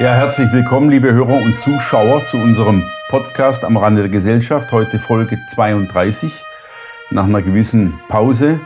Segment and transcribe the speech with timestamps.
[0.00, 4.72] Ja, herzlich willkommen, liebe Hörer und Zuschauer, zu unserem Podcast am Rande der Gesellschaft.
[4.72, 6.44] Heute Folge 32.
[7.10, 8.58] Nach einer gewissen Pause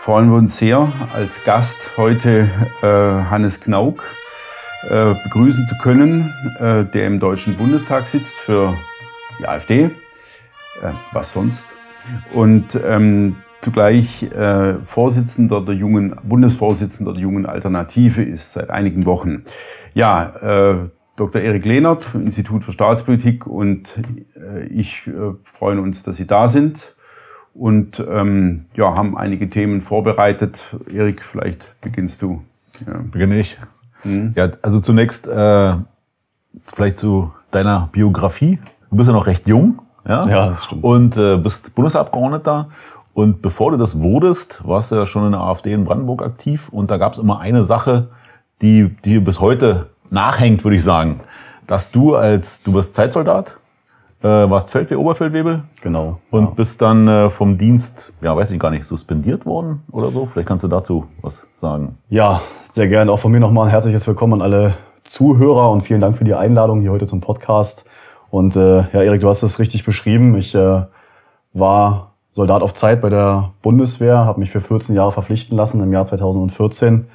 [0.00, 2.50] freuen wir uns sehr, als Gast heute
[2.82, 4.04] äh, Hannes Knauk
[4.90, 8.76] äh, begrüßen zu können, äh, der im Deutschen Bundestag sitzt für
[9.38, 9.84] die AfD.
[9.84, 9.90] Äh,
[11.12, 11.64] was sonst?
[12.34, 19.44] Und ähm, zugleich äh, Vorsitzender der jungen, Bundesvorsitzender der jungen Alternative ist seit einigen Wochen.
[19.94, 21.42] Ja, äh, Dr.
[21.42, 23.98] Erik Lehnert vom Institut für Staatspolitik und
[24.36, 26.94] äh, ich äh, freuen uns, dass Sie da sind
[27.52, 30.76] und ähm, ja, haben einige Themen vorbereitet.
[30.90, 32.42] Erik, vielleicht beginnst du.
[32.86, 33.00] Ja.
[33.10, 33.58] Beginne ich.
[34.04, 34.32] Mhm.
[34.34, 35.74] Ja, also zunächst äh,
[36.64, 38.58] vielleicht zu deiner Biografie.
[38.90, 39.82] Du bist ja noch recht jung.
[40.08, 40.84] Ja, ja das stimmt.
[40.84, 42.68] Und äh, bist Bundesabgeordneter
[43.20, 46.70] und bevor du das wurdest, warst du ja schon in der AfD in Brandenburg aktiv
[46.70, 48.08] und da gab es immer eine Sache,
[48.62, 51.20] die, die bis heute nachhängt, würde ich sagen.
[51.66, 53.58] Dass du als, du bist Zeitsoldat,
[54.22, 55.64] äh, warst Feldwehr, Oberfeldwebel.
[55.82, 56.18] Genau.
[56.30, 56.50] Und ja.
[56.52, 60.24] bist dann äh, vom Dienst, ja, weiß ich gar nicht, suspendiert worden oder so.
[60.24, 61.98] Vielleicht kannst du dazu was sagen.
[62.08, 62.40] Ja,
[62.72, 63.12] sehr gerne.
[63.12, 64.74] Auch von mir nochmal ein herzliches Willkommen an alle
[65.04, 67.84] Zuhörer und vielen Dank für die Einladung hier heute zum Podcast.
[68.30, 70.36] Und äh, ja, Erik, du hast es richtig beschrieben.
[70.36, 70.86] Ich äh,
[71.52, 75.92] war Soldat auf Zeit bei der Bundeswehr, habe mich für 14 Jahre verpflichten lassen im
[75.92, 77.06] Jahr 2014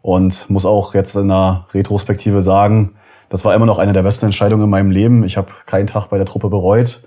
[0.00, 2.92] und muss auch jetzt in der Retrospektive sagen,
[3.28, 5.24] das war immer noch eine der besten Entscheidungen in meinem Leben.
[5.24, 7.02] Ich habe keinen Tag bei der Truppe bereut,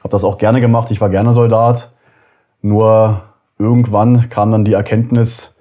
[0.00, 1.90] habe das auch gerne gemacht, ich war gerne Soldat.
[2.62, 3.22] Nur
[3.58, 5.54] irgendwann kam dann die Erkenntnis,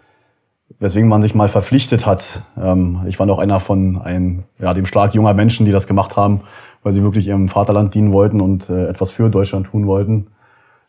[0.80, 2.44] weswegen man sich mal verpflichtet hat.
[2.58, 6.16] Ähm, ich war noch einer von einem, ja, dem Schlag junger Menschen, die das gemacht
[6.16, 6.42] haben,
[6.82, 10.28] weil sie wirklich ihrem Vaterland dienen wollten und äh, etwas für Deutschland tun wollten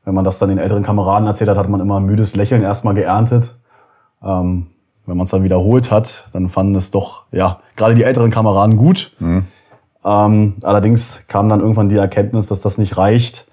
[0.05, 2.63] wenn man das dann den älteren Kameraden erzählt hat, hat man immer ein müdes Lächeln
[2.63, 3.55] erstmal geerntet.
[4.23, 4.67] Ähm,
[5.07, 8.77] wenn man es dann wiederholt hat, dann fanden es doch, ja, gerade die älteren Kameraden
[8.77, 9.13] gut.
[9.19, 9.47] Mhm.
[10.05, 13.47] Ähm, allerdings kam dann irgendwann die Erkenntnis, dass das nicht reicht.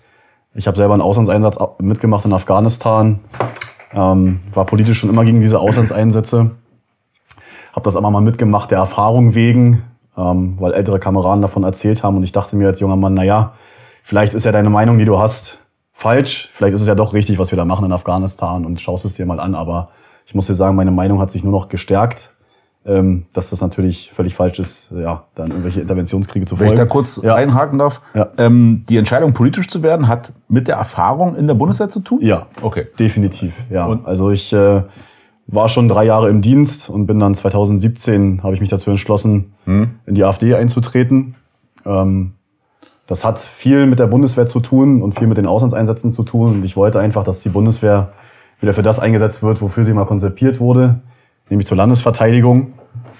[0.53, 3.19] Ich habe selber einen Auslandseinsatz mitgemacht in Afghanistan,
[3.93, 6.51] ähm, war politisch schon immer gegen diese Auslandseinsätze,
[7.73, 9.83] habe das aber mal mitgemacht der Erfahrung wegen,
[10.17, 13.23] ähm, weil ältere Kameraden davon erzählt haben und ich dachte mir als junger Mann, na
[13.23, 13.53] ja,
[14.03, 15.59] vielleicht ist ja deine Meinung, die du hast,
[15.99, 16.49] falsch.
[16.53, 19.15] Vielleicht ist es ja doch richtig, was wir da machen in Afghanistan und schaust es
[19.15, 19.53] dir mal an.
[19.53, 19.87] Aber
[20.25, 22.33] ich muss dir sagen, meine Meinung hat sich nur noch gestärkt,
[22.85, 26.69] ähm, dass das natürlich völlig falsch ist, ja, dann irgendwelche Interventionskriege zu folgen.
[26.69, 27.35] Wenn ich da kurz ja.
[27.35, 28.01] einhaken darf.
[28.13, 28.29] Ja.
[28.37, 32.19] Ähm, die Entscheidung, politisch zu werden, hat mit der Erfahrung in der Bundeswehr zu tun?
[32.21, 32.87] Ja, okay.
[32.97, 33.65] definitiv.
[33.69, 33.85] Ja.
[33.85, 34.05] Und?
[34.05, 34.83] Also ich äh,
[35.47, 39.53] war schon drei Jahre im Dienst und bin dann 2017, habe ich mich dazu entschlossen,
[39.65, 39.95] hm.
[40.05, 41.35] in die AfD einzutreten.
[41.85, 42.35] Ähm,
[43.09, 46.53] das hat viel mit der Bundeswehr zu tun und viel mit den Auslandseinsätzen zu tun.
[46.53, 48.09] Und ich wollte einfach, dass die Bundeswehr
[48.61, 50.99] wieder für das eingesetzt wird, wofür sie mal konzipiert wurde,
[51.49, 52.73] nämlich zur Landesverteidigung.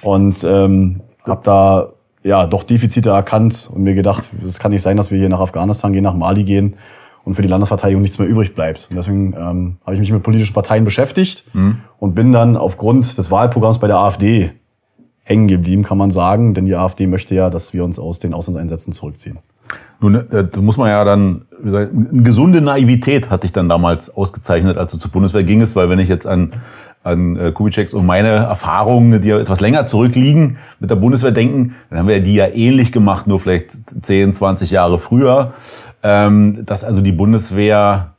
[0.04, 1.90] Und ähm, habe da
[2.22, 5.40] ja doch Defizite erkannt und mir gedacht, es kann nicht sein, dass wir hier nach
[5.40, 6.76] Afghanistan gehen, nach Mali gehen
[7.24, 8.90] und für die Landesverteidigung nichts mehr übrig bleibt.
[8.92, 11.78] Und deswegen ähm, habe ich mich mit politischen Parteien beschäftigt mhm.
[11.98, 14.52] und bin dann aufgrund des Wahlprogramms bei der AfD
[15.24, 16.54] hängen geblieben, kann man sagen.
[16.54, 19.40] Denn die AfD möchte ja, dass wir uns aus den Auslandseinsätzen zurückziehen.
[20.00, 21.90] Nun, äh, da muss man ja dann, eine
[22.24, 26.08] gesunde Naivität hat dich dann damals ausgezeichnet, als du zur Bundeswehr gingest, weil wenn ich
[26.08, 26.54] jetzt an,
[27.04, 31.76] an äh, Kubitscheks und meine Erfahrungen, die ja etwas länger zurückliegen, mit der Bundeswehr denken,
[31.90, 35.54] dann haben wir die ja ähnlich gemacht, nur vielleicht 10, 20 Jahre früher,
[36.02, 38.14] ähm, dass also die Bundeswehr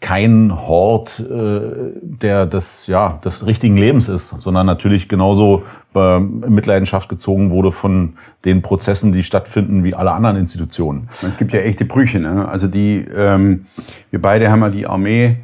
[0.00, 1.60] kein Hort äh,
[2.02, 5.64] der des, ja, des richtigen Lebens ist, sondern natürlich genauso
[5.94, 8.14] äh, in Mitleidenschaft gezogen wurde von
[8.44, 11.08] den Prozessen, die stattfinden, wie alle anderen Institutionen.
[11.26, 12.20] Es gibt ja echte Brüche.
[12.20, 12.46] Ne?
[12.48, 13.66] Also die, ähm,
[14.10, 15.38] wir beide haben ja die Armee,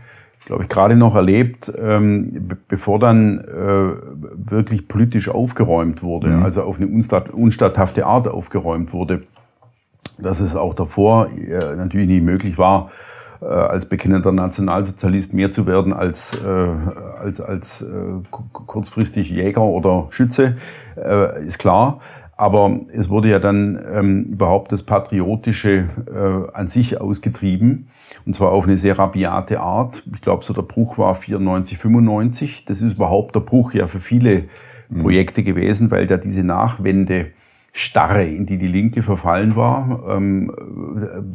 [0.45, 6.45] glaube ich, gerade noch erlebt, ähm, bevor dann äh, wirklich politisch aufgeräumt wurde, mhm.
[6.45, 9.25] also auf eine unstatt, unstatthafte Art aufgeräumt wurde,
[10.17, 12.93] dass es auch davor äh, natürlich nicht möglich war,
[13.45, 16.49] äh, als bekennender Nationalsozialist mehr zu werden als, äh,
[17.21, 17.87] als, als äh,
[18.31, 20.57] kurzfristig Jäger oder Schütze,
[20.97, 22.01] äh, ist klar.
[22.37, 27.89] Aber es wurde ja dann ähm, überhaupt das Patriotische äh, an sich ausgetrieben.
[28.27, 30.03] Und zwar auf eine sehr rabiate Art.
[30.13, 32.65] Ich glaube, so der Bruch war 94, 95.
[32.65, 34.45] Das ist überhaupt der Bruch ja für viele
[34.89, 34.99] mhm.
[34.99, 37.27] Projekte gewesen, weil da diese Nachwende
[37.77, 40.53] Starre, in die die Linke verfallen war, ähm,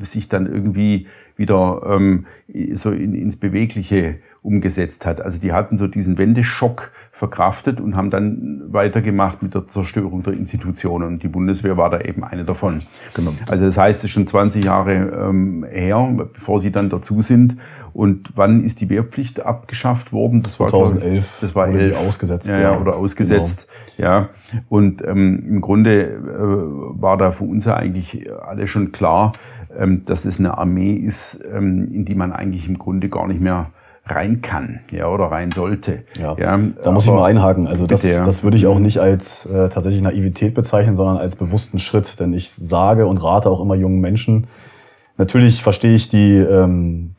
[0.01, 2.27] sich dann irgendwie wieder ähm,
[2.71, 5.21] so in, ins Bewegliche umgesetzt hat.
[5.21, 10.33] Also die hatten so diesen Wendeschock verkraftet und haben dann weitergemacht mit der Zerstörung der
[10.33, 11.07] Institutionen.
[11.07, 12.80] Und die Bundeswehr war da eben eine davon.
[13.13, 13.33] Genau.
[13.47, 17.57] Also das heißt, es ist schon 20 Jahre ähm, her, bevor sie dann dazu sind.
[17.91, 20.41] Und wann ist die Wehrpflicht abgeschafft worden?
[20.41, 21.39] Das war 2011.
[21.41, 21.97] Das war elf.
[21.97, 22.47] ausgesetzt.
[22.47, 23.68] Ja, ja, oder ausgesetzt.
[23.97, 24.09] Genau.
[24.09, 24.30] Ja.
[24.69, 29.33] Und ähm, im Grunde äh, war da für uns ja eigentlich alle schon klar,
[29.77, 33.41] ähm, dass es eine Armee ist, ähm, in die man eigentlich im Grunde gar nicht
[33.41, 33.71] mehr
[34.06, 36.04] rein kann, ja, oder rein sollte.
[36.19, 37.68] Ja, ja da muss ich mal einhaken.
[37.68, 38.25] Also das, bitte, ja.
[38.25, 42.19] das würde ich auch nicht als äh, tatsächlich Naivität bezeichnen, sondern als bewussten Schritt.
[42.19, 44.48] Denn ich sage und rate auch immer jungen Menschen,
[45.18, 47.16] natürlich verstehe ich die, ähm,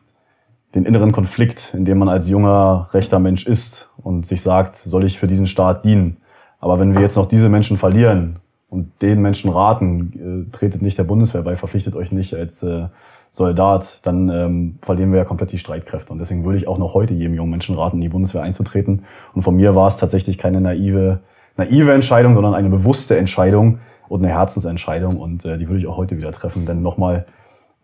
[0.74, 5.04] den inneren Konflikt, in dem man als junger, rechter Mensch ist und sich sagt, soll
[5.04, 6.18] ich für diesen Staat dienen?
[6.60, 8.38] Aber wenn wir jetzt noch diese Menschen verlieren
[8.68, 12.88] und den Menschen raten, äh, tretet nicht der Bundeswehr bei, verpflichtet euch nicht als äh,
[13.30, 16.12] Soldat, dann ähm, verlieren wir ja komplett die Streitkräfte.
[16.12, 19.04] Und deswegen würde ich auch noch heute jedem jungen Menschen raten, in die Bundeswehr einzutreten.
[19.34, 21.20] Und von mir war es tatsächlich keine naive,
[21.56, 23.78] naive Entscheidung, sondern eine bewusste Entscheidung
[24.08, 25.18] und eine Herzensentscheidung.
[25.18, 26.66] Und äh, die würde ich auch heute wieder treffen.
[26.66, 27.26] Denn nochmal,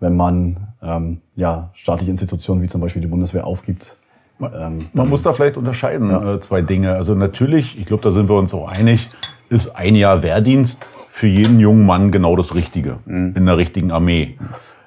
[0.01, 3.97] wenn man ähm, ja, staatliche Institutionen wie zum Beispiel die Bundeswehr aufgibt,
[4.41, 6.35] ähm, man muss da vielleicht unterscheiden, ja.
[6.35, 6.95] äh, zwei Dinge.
[6.95, 9.09] Also natürlich, ich glaube, da sind wir uns auch einig,
[9.49, 13.35] ist ein Jahr Wehrdienst für jeden jungen Mann genau das Richtige mhm.
[13.37, 14.37] in der richtigen Armee.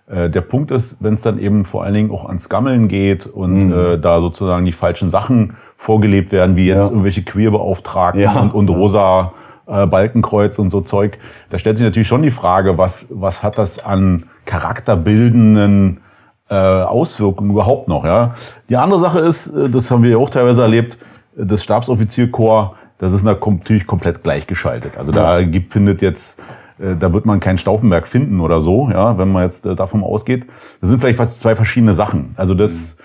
[0.10, 3.26] Äh, der Punkt ist, wenn es dann eben vor allen Dingen auch ans Gammeln geht
[3.28, 3.74] und mhm.
[3.74, 6.90] äh, da sozusagen die falschen Sachen vorgelebt werden, wie jetzt ja.
[6.90, 8.40] irgendwelche Queerbeauftragten ja.
[8.40, 9.34] und, und rosa
[9.68, 11.20] äh, Balkenkreuz und so Zeug,
[11.50, 16.02] da stellt sich natürlich schon die Frage, was, was hat das an charakterbildenden
[16.50, 18.04] äh, Auswirkungen überhaupt noch?
[18.04, 18.34] Ja?
[18.68, 20.98] Die andere Sache ist, äh, das haben wir ja auch teilweise erlebt,
[21.36, 24.98] das Stabsoffizierkorps, das ist natürlich komplett gleichgeschaltet.
[24.98, 26.44] Also da gibt, findet jetzt äh,
[26.80, 30.48] da wird man keinen Stauffenberg finden oder so, ja, wenn man jetzt äh, davon ausgeht.
[30.80, 32.32] Das sind vielleicht fast zwei verschiedene Sachen.
[32.36, 32.98] Also das,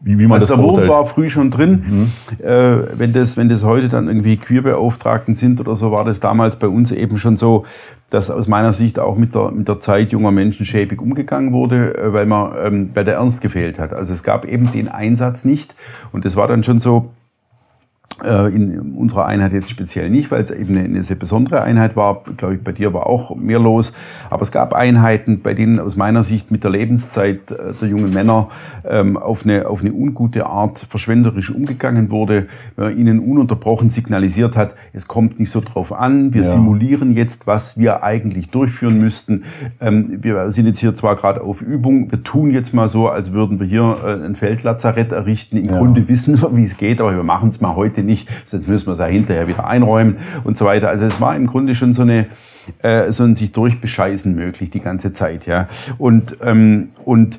[0.00, 2.10] wie, wie man also das Der Wurm war früh schon drin.
[2.38, 2.44] Mhm.
[2.44, 6.56] Äh, wenn, das, wenn das heute dann irgendwie Queerbeauftragten sind oder so, war das damals
[6.56, 7.64] bei uns eben schon so,
[8.10, 11.96] dass aus meiner Sicht auch mit der, mit der Zeit junger Menschen schäbig umgegangen wurde,
[11.96, 13.92] äh, weil man ähm, bei der Ernst gefehlt hat.
[13.92, 15.74] Also es gab eben den Einsatz nicht.
[16.12, 17.17] Und das war dann schon so, äh,
[18.24, 22.22] in unserer Einheit jetzt speziell nicht, weil es eben eine, sehr besondere Einheit war.
[22.36, 23.92] Glaube ich, bei dir war auch mehr los.
[24.30, 28.12] Aber es gab Einheiten, bei denen aus meiner Sicht mit der Lebenszeit äh, der jungen
[28.12, 28.48] Männer
[28.88, 35.08] ähm, auf, eine, auf eine ungute Art verschwenderisch umgegangen wurde, ihnen ununterbrochen signalisiert hat, es
[35.08, 36.48] kommt nicht so drauf an, wir ja.
[36.48, 39.44] simulieren jetzt, was wir eigentlich durchführen müssten.
[39.80, 43.32] Ähm, wir sind jetzt hier zwar gerade auf Übung, wir tun jetzt mal so, als
[43.32, 45.56] würden wir hier äh, ein Feldlazarett errichten.
[45.56, 45.78] Im ja.
[45.78, 48.86] Grunde wissen wir, wie es geht, aber wir machen es mal heute nicht, sonst müssen
[48.88, 50.88] wir es ja hinterher wieder einräumen und so weiter.
[50.88, 52.26] Also es war im Grunde schon so eine
[52.82, 55.68] äh, so ein sich durchbescheißen möglich die ganze Zeit, ja.
[55.96, 57.38] Und ähm, und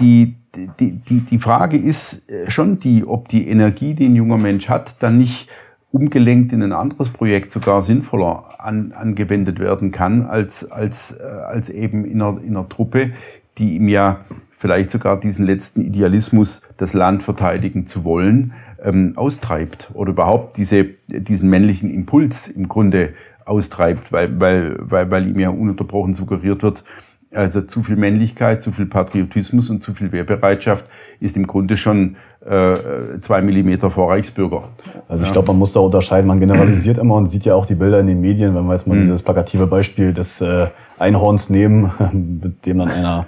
[0.00, 0.34] die
[0.80, 4.68] die, die, die Frage ist äh, schon die, ob die Energie, die ein junger Mensch
[4.68, 5.48] hat, dann nicht
[5.90, 11.70] umgelenkt in ein anderes Projekt sogar sinnvoller an, angewendet werden kann, als, als, äh, als
[11.70, 13.12] eben in einer, in einer Truppe,
[13.58, 18.52] die ihm ja vielleicht sogar diesen letzten Idealismus, das Land verteidigen zu wollen,
[18.82, 23.10] ähm, austreibt oder überhaupt diese, diesen männlichen Impuls im Grunde
[23.44, 26.84] austreibt, weil, weil, weil, weil ihm ja ununterbrochen suggeriert wird,
[27.32, 30.86] also zu viel Männlichkeit, zu viel Patriotismus und zu viel Wehrbereitschaft
[31.20, 32.74] ist im Grunde schon äh,
[33.20, 34.68] zwei Millimeter vor Reichsbürger.
[35.08, 36.26] Also ich glaube, man muss da unterscheiden.
[36.26, 38.86] Man generalisiert immer und sieht ja auch die Bilder in den Medien, wenn wir jetzt
[38.86, 39.02] mal mhm.
[39.02, 41.90] dieses plakative Beispiel des äh, Einhorns nehmen,
[42.42, 43.26] mit dem dann einer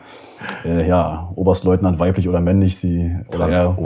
[0.64, 3.76] äh, ja, Oberstleutnant weiblich oder männlich, sie oder er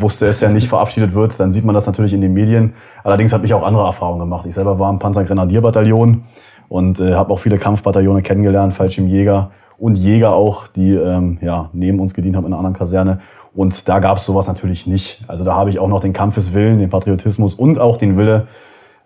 [0.00, 2.74] wusste es ja nicht, verabschiedet wird, dann sieht man das natürlich in den Medien.
[3.02, 4.46] Allerdings habe ich auch andere Erfahrungen gemacht.
[4.46, 6.22] Ich selber war im Panzergrenadierbataillon
[6.68, 12.00] und äh, habe auch viele Kampfbataillone kennengelernt, Fallschirmjäger und Jäger auch, die ähm, ja, neben
[12.00, 13.18] uns gedient haben in einer anderen Kaserne.
[13.54, 15.22] Und da gab es sowas natürlich nicht.
[15.28, 18.46] Also da habe ich auch noch den Kampfeswillen, den Patriotismus und auch den Wille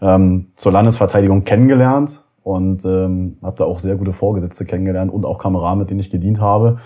[0.00, 5.36] ähm, zur Landesverteidigung kennengelernt und ähm, habe da auch sehr gute Vorgesetzte kennengelernt und auch
[5.36, 6.78] Kameraden, mit denen ich gedient habe.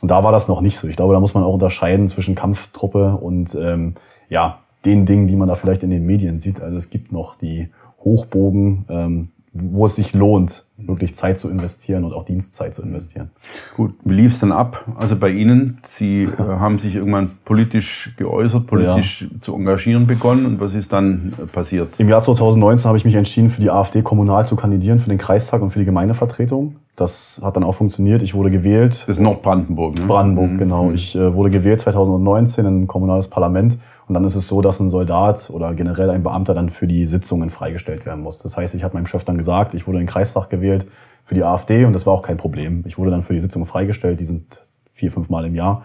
[0.00, 0.88] Und da war das noch nicht so.
[0.88, 3.96] Ich glaube, da muss man auch unterscheiden zwischen Kampftruppe und ähm,
[4.30, 6.62] ja den Dingen, die man da vielleicht in den Medien sieht.
[6.62, 7.68] Also es gibt noch die
[8.02, 13.30] Hochbogen, ähm, wo es sich lohnt, wirklich Zeit zu investieren und auch Dienstzeit zu investieren.
[13.76, 14.84] Gut, wie lief es dann ab?
[14.96, 19.28] Also bei Ihnen, Sie äh, haben sich irgendwann politisch geäußert, politisch ja.
[19.40, 21.88] zu engagieren begonnen und was ist dann äh, passiert?
[21.98, 25.18] Im Jahr 2019 habe ich mich entschieden, für die AfD kommunal zu kandidieren, für den
[25.18, 26.76] Kreistag und für die Gemeindevertretung.
[26.96, 28.20] Das hat dann auch funktioniert.
[28.20, 28.92] Ich wurde gewählt.
[28.92, 30.04] Das ist Nordbrandenburg, ne?
[30.06, 30.58] Brandenburg, mhm.
[30.58, 30.84] genau.
[30.84, 30.94] Mhm.
[30.94, 33.78] Ich äh, wurde gewählt 2019 in ein kommunales Parlament
[34.10, 37.06] und dann ist es so, dass ein Soldat oder generell ein Beamter dann für die
[37.06, 38.40] Sitzungen freigestellt werden muss.
[38.40, 40.86] Das heißt, ich habe meinem Chef dann gesagt, ich wurde in den Kreistag gewählt
[41.22, 42.82] für die AfD und das war auch kein Problem.
[42.88, 45.84] Ich wurde dann für die Sitzungen freigestellt, die sind vier, fünf Mal im Jahr.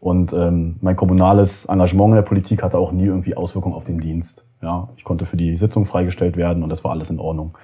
[0.00, 4.00] Und ähm, mein kommunales Engagement in der Politik hatte auch nie irgendwie Auswirkungen auf den
[4.00, 4.44] Dienst.
[4.60, 7.56] Ja, ich konnte für die Sitzung freigestellt werden und das war alles in Ordnung.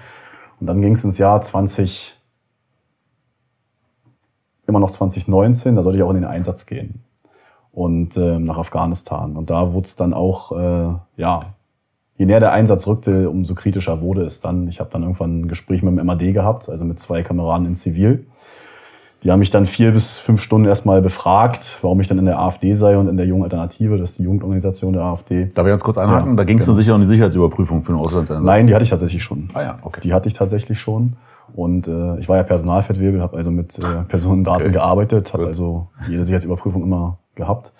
[0.58, 2.16] Und dann ging es ins Jahr 20,
[4.66, 7.04] immer noch 2019, da sollte ich auch in den Einsatz gehen
[7.78, 9.36] und äh, nach Afghanistan.
[9.36, 11.54] Und da wurde es dann auch, äh, ja,
[12.16, 14.66] je näher der Einsatz rückte, umso kritischer wurde es dann.
[14.66, 17.76] Ich habe dann irgendwann ein Gespräch mit dem MAD gehabt, also mit zwei Kameraden in
[17.76, 18.26] Zivil.
[19.24, 22.38] Die haben mich dann vier bis fünf Stunden erstmal befragt, warum ich dann in der
[22.38, 25.48] AfD sei und in der Jungen Alternative, das ist die Jugendorganisation der AfD.
[25.54, 26.30] Darf ich ganz kurz einhaken?
[26.30, 26.76] Ja, da ging es genau.
[26.76, 28.44] dann sicher um die Sicherheitsüberprüfung für den Auslandseinsatz.
[28.44, 29.50] Nein, die hatte ich tatsächlich schon.
[29.54, 30.00] Ah ja, okay.
[30.04, 31.16] Die hatte ich tatsächlich schon.
[31.52, 34.74] Und äh, ich war ja Personalfettwebel, habe also mit äh, Personendaten okay.
[34.74, 37.72] gearbeitet, habe also jede Sicherheitsüberprüfung immer gehabt.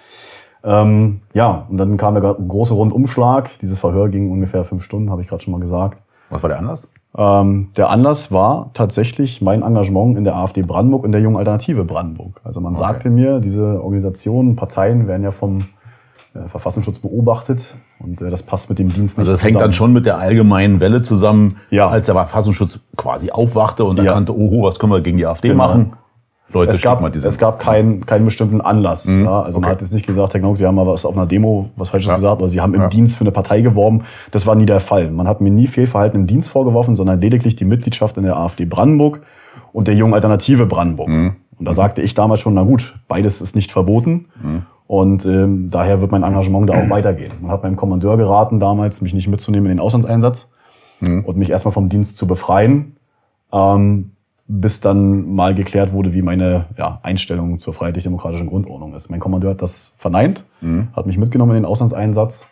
[0.65, 3.59] Ähm, ja, und dann kam der große Rundumschlag.
[3.61, 6.03] Dieses Verhör ging ungefähr fünf Stunden, habe ich gerade schon mal gesagt.
[6.31, 6.89] Was war der Anlass?
[7.17, 11.85] Ähm, der Anlass war tatsächlich mein Engagement in der AfD Brandenburg und der Jungen Alternative
[11.85, 12.41] Brandenburg.
[12.45, 12.83] Also man okay.
[12.83, 15.65] sagte mir, diese Organisationen, Parteien werden ja vom
[16.35, 19.55] äh, Verfassungsschutz beobachtet und äh, das passt mit dem Dienst nicht Also das zusammen.
[19.55, 21.89] hängt dann schon mit der allgemeinen Welle zusammen, ja.
[21.89, 24.39] als der Verfassungsschutz quasi aufwachte und erkannte, ja.
[24.39, 25.65] oho, was können wir gegen die AfD genau.
[25.65, 25.93] machen?
[26.51, 29.07] Leute es gab, es gab keinen, keinen bestimmten Anlass.
[29.07, 29.25] Mhm.
[29.25, 29.43] Ja?
[29.43, 29.67] Also okay.
[29.67, 31.91] man hat jetzt nicht gesagt, Herr Gnauck, Sie haben mal was auf einer Demo was
[31.91, 32.15] Falsches ja.
[32.15, 32.89] gesagt oder Sie haben im ja.
[32.89, 34.05] Dienst für eine Partei geworben.
[34.31, 35.11] Das war nie der Fall.
[35.11, 38.65] Man hat mir nie Fehlverhalten im Dienst vorgeworfen, sondern lediglich die Mitgliedschaft in der AfD
[38.65, 39.21] Brandenburg
[39.73, 41.09] und der Jungen Alternative Brandenburg.
[41.09, 41.37] Mhm.
[41.59, 44.27] Und da sagte ich damals schon, na gut, beides ist nicht verboten.
[44.43, 44.63] Mhm.
[44.87, 47.33] Und ähm, daher wird mein Engagement da auch weitergehen.
[47.43, 50.49] Man hat meinem Kommandeur geraten damals, mich nicht mitzunehmen in den Auslandseinsatz
[51.01, 51.25] mhm.
[51.27, 52.97] und mich erstmal vom Dienst zu befreien.
[53.53, 54.13] Ähm,
[54.49, 59.11] bis dann mal geklärt wurde, wie meine ja, Einstellung zur freiheitlich-demokratischen Grundordnung ist.
[59.11, 60.89] Mein Kommandeur hat das verneint, mhm.
[60.97, 62.49] hat mich mitgenommen in den Auslandseinsatz.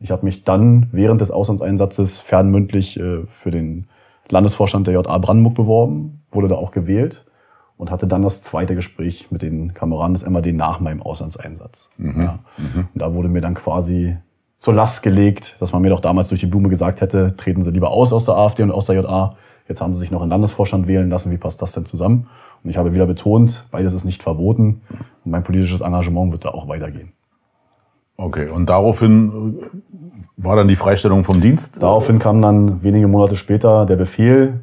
[0.00, 3.86] Ich habe mich dann während des Auslandseinsatzes fernmündlich äh, für den
[4.28, 7.26] Landesvorstand der JA Brandenburg beworben, wurde da auch gewählt
[7.76, 11.90] und hatte dann das zweite Gespräch mit den Kameraden des MAD nach meinem Auslandseinsatz.
[11.98, 12.22] Mhm.
[12.22, 12.38] Ja.
[12.56, 12.88] Mhm.
[12.94, 14.16] Und da wurde mir dann quasi
[14.56, 17.70] zur Last gelegt, dass man mir doch damals durch die Blume gesagt hätte, treten Sie
[17.70, 19.34] lieber aus aus der AfD und aus der JA
[19.68, 21.30] Jetzt haben sie sich noch einen Landesvorstand wählen lassen.
[21.30, 22.26] Wie passt das denn zusammen?
[22.62, 24.82] Und ich habe wieder betont, beides ist nicht verboten.
[25.24, 27.12] Und mein politisches Engagement wird da auch weitergehen.
[28.16, 29.64] Okay, und daraufhin äh,
[30.36, 31.82] war dann die Freistellung vom Dienst?
[31.82, 34.60] Daraufhin kam dann wenige Monate später der Befehl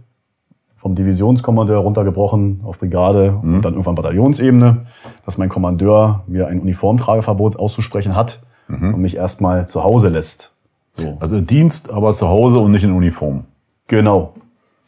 [0.76, 3.56] vom Divisionskommandeur runtergebrochen auf Brigade mhm.
[3.56, 4.86] und dann irgendwann Bataillonsebene,
[5.26, 8.96] dass mein Kommandeur mir ein Uniformtrageverbot auszusprechen hat mhm.
[8.96, 10.54] und mich erstmal zu Hause lässt.
[10.94, 11.18] So.
[11.20, 13.46] Also Dienst, aber zu Hause und nicht in Uniform.
[13.88, 14.34] Genau.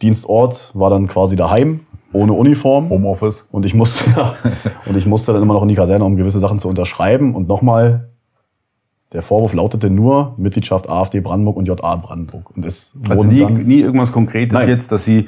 [0.04, 1.80] Dienstort war dann quasi daheim,
[2.12, 2.90] ohne Uniform.
[2.90, 3.48] Homeoffice.
[3.52, 4.04] Und ich musste,
[4.86, 7.34] und ich musste dann immer noch in die Kaserne, um gewisse Sachen zu unterschreiben.
[7.34, 8.10] Und nochmal,
[9.14, 12.56] der Vorwurf lautete nur Mitgliedschaft AfD Brandenburg und JA Brandenburg.
[12.56, 14.70] Und es also nie, nie irgendwas Konkretes Nein.
[14.70, 15.28] jetzt, dass Sie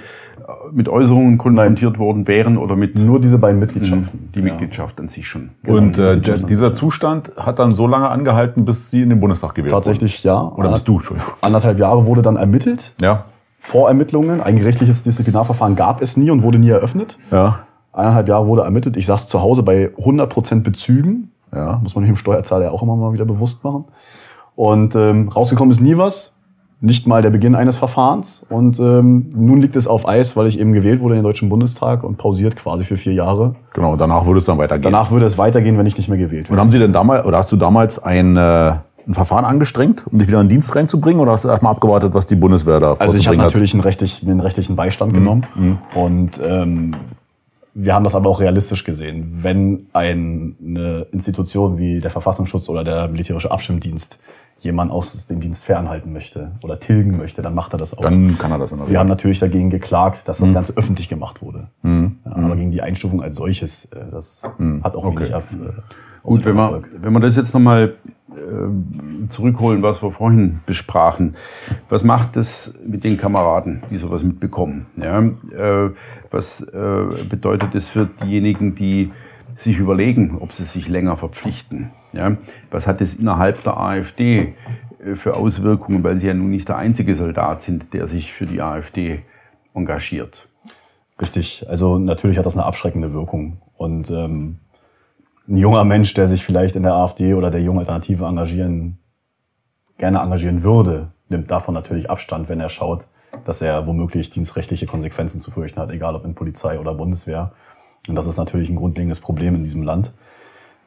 [0.71, 1.99] mit Äußerungen konfrontiert Nein.
[1.99, 4.31] worden wären oder mit nur diese beiden Mitgliedschaften.
[4.35, 5.51] Die Mitgliedschaft an sich schon.
[5.63, 9.55] Genau, und äh, dieser Zustand hat dann so lange angehalten, bis Sie in den Bundestag
[9.55, 10.35] gewählt Tatsächlich wurden.
[10.35, 10.51] ja.
[10.55, 10.95] Oder bist du?
[10.95, 11.33] Entschuldigung.
[11.41, 12.93] Anderthalb Jahre wurde dann ermittelt.
[13.01, 13.25] Ja.
[13.65, 14.41] Vorermittlungen.
[14.41, 17.17] Ein gerichtliches Disziplinarverfahren gab es nie und wurde nie eröffnet.
[17.31, 17.61] Ja.
[17.91, 18.95] Eineinhalb Jahre wurde ermittelt.
[18.95, 21.31] Ich saß zu Hause bei 100% Bezügen.
[21.53, 23.85] Ja, muss man dem Steuerzahler ja auch immer mal wieder bewusst machen.
[24.55, 26.35] Und ähm, rausgekommen ist nie was.
[26.79, 28.45] Nicht mal der Beginn eines Verfahrens.
[28.49, 31.49] Und ähm, nun liegt es auf Eis, weil ich eben gewählt wurde in den Deutschen
[31.49, 33.55] Bundestag und pausiert quasi für vier Jahre.
[33.73, 34.83] Genau, danach würde es dann weitergehen.
[34.83, 36.53] Danach würde es weitergehen, wenn ich nicht mehr gewählt werde.
[36.53, 38.73] Und haben Sie denn damals, oder hast du damals ein äh
[39.07, 41.21] ein Verfahren angestrengt, um dich wieder in den Dienst reinzubringen?
[41.21, 44.21] Oder hast du erstmal abgewartet, was die Bundeswehr da Also ich habe natürlich einen, rechtlich,
[44.23, 45.17] einen rechtlichen Beistand mhm.
[45.17, 45.45] genommen.
[45.55, 45.77] Mhm.
[45.93, 46.95] Und ähm,
[47.73, 49.25] wir haben das aber auch realistisch gesehen.
[49.43, 54.17] Wenn eine Institution wie der Verfassungsschutz oder der militärische Abstimmdienst
[54.59, 58.01] jemanden aus dem Dienst fernhalten möchte oder tilgen möchte, dann macht er das auch.
[58.01, 58.73] Dann kann er das.
[58.87, 60.53] Wir haben natürlich dagegen geklagt, dass das mhm.
[60.53, 61.67] Ganze öffentlich gemacht wurde.
[61.81, 62.17] Mhm.
[62.25, 64.81] Ja, aber gegen die Einstufung als solches, äh, das mhm.
[64.83, 65.17] hat auch okay.
[65.17, 65.81] wenig Erf äh,
[66.23, 67.93] Gut, wenn man, wenn man das jetzt nochmal
[69.29, 71.35] zurückholen, was wir vorhin besprachen.
[71.89, 74.87] Was macht das mit den Kameraden, die sowas mitbekommen?
[74.97, 75.91] Ja, äh,
[76.31, 79.11] was äh, bedeutet das für diejenigen, die
[79.55, 81.91] sich überlegen, ob sie sich länger verpflichten?
[82.13, 82.37] Ja,
[82.71, 84.55] was hat das innerhalb der AfD
[85.13, 88.61] für Auswirkungen, weil sie ja nun nicht der einzige Soldat sind, der sich für die
[88.61, 89.21] AfD
[89.75, 90.47] engagiert?
[91.21, 93.61] Richtig, also natürlich hat das eine abschreckende Wirkung.
[93.77, 94.57] Und ähm,
[95.47, 98.97] ein junger Mensch, der sich vielleicht in der AfD oder der jungen Alternative engagieren,
[99.97, 103.07] gerne engagieren würde, nimmt davon natürlich Abstand, wenn er schaut,
[103.43, 107.51] dass er womöglich dienstrechtliche Konsequenzen zu fürchten hat, egal ob in Polizei oder Bundeswehr.
[108.07, 110.13] Und das ist natürlich ein grundlegendes Problem in diesem Land.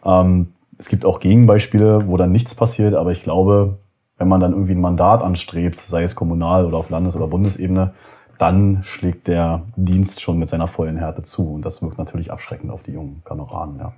[0.04, 3.78] Ähm, es gibt auch Gegenbeispiele, wo dann nichts passiert, aber ich glaube,
[4.16, 7.92] wenn man dann irgendwie ein Mandat anstrebt, sei es kommunal oder auf Landes- oder Bundesebene,
[8.38, 11.52] dann schlägt der Dienst schon mit seiner vollen Härte zu.
[11.52, 13.92] Und das wirkt natürlich abschreckend auf die jungen Kameraden, ja.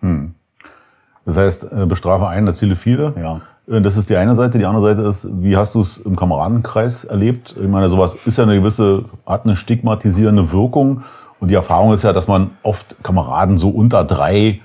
[0.00, 0.34] Hm.
[1.26, 3.14] Das heißt, äh, bestrafe einen, erziele viele.
[3.20, 3.40] Ja.
[3.68, 4.58] Äh, Das ist die eine Seite.
[4.58, 7.54] Die andere Seite ist, wie hast du es im Kameradenkreis erlebt?
[7.60, 11.02] Ich meine, sowas ist ja eine gewisse, hat eine stigmatisierende Wirkung.
[11.38, 14.60] Und die Erfahrung ist ja, dass man oft Kameraden so unter drei äh,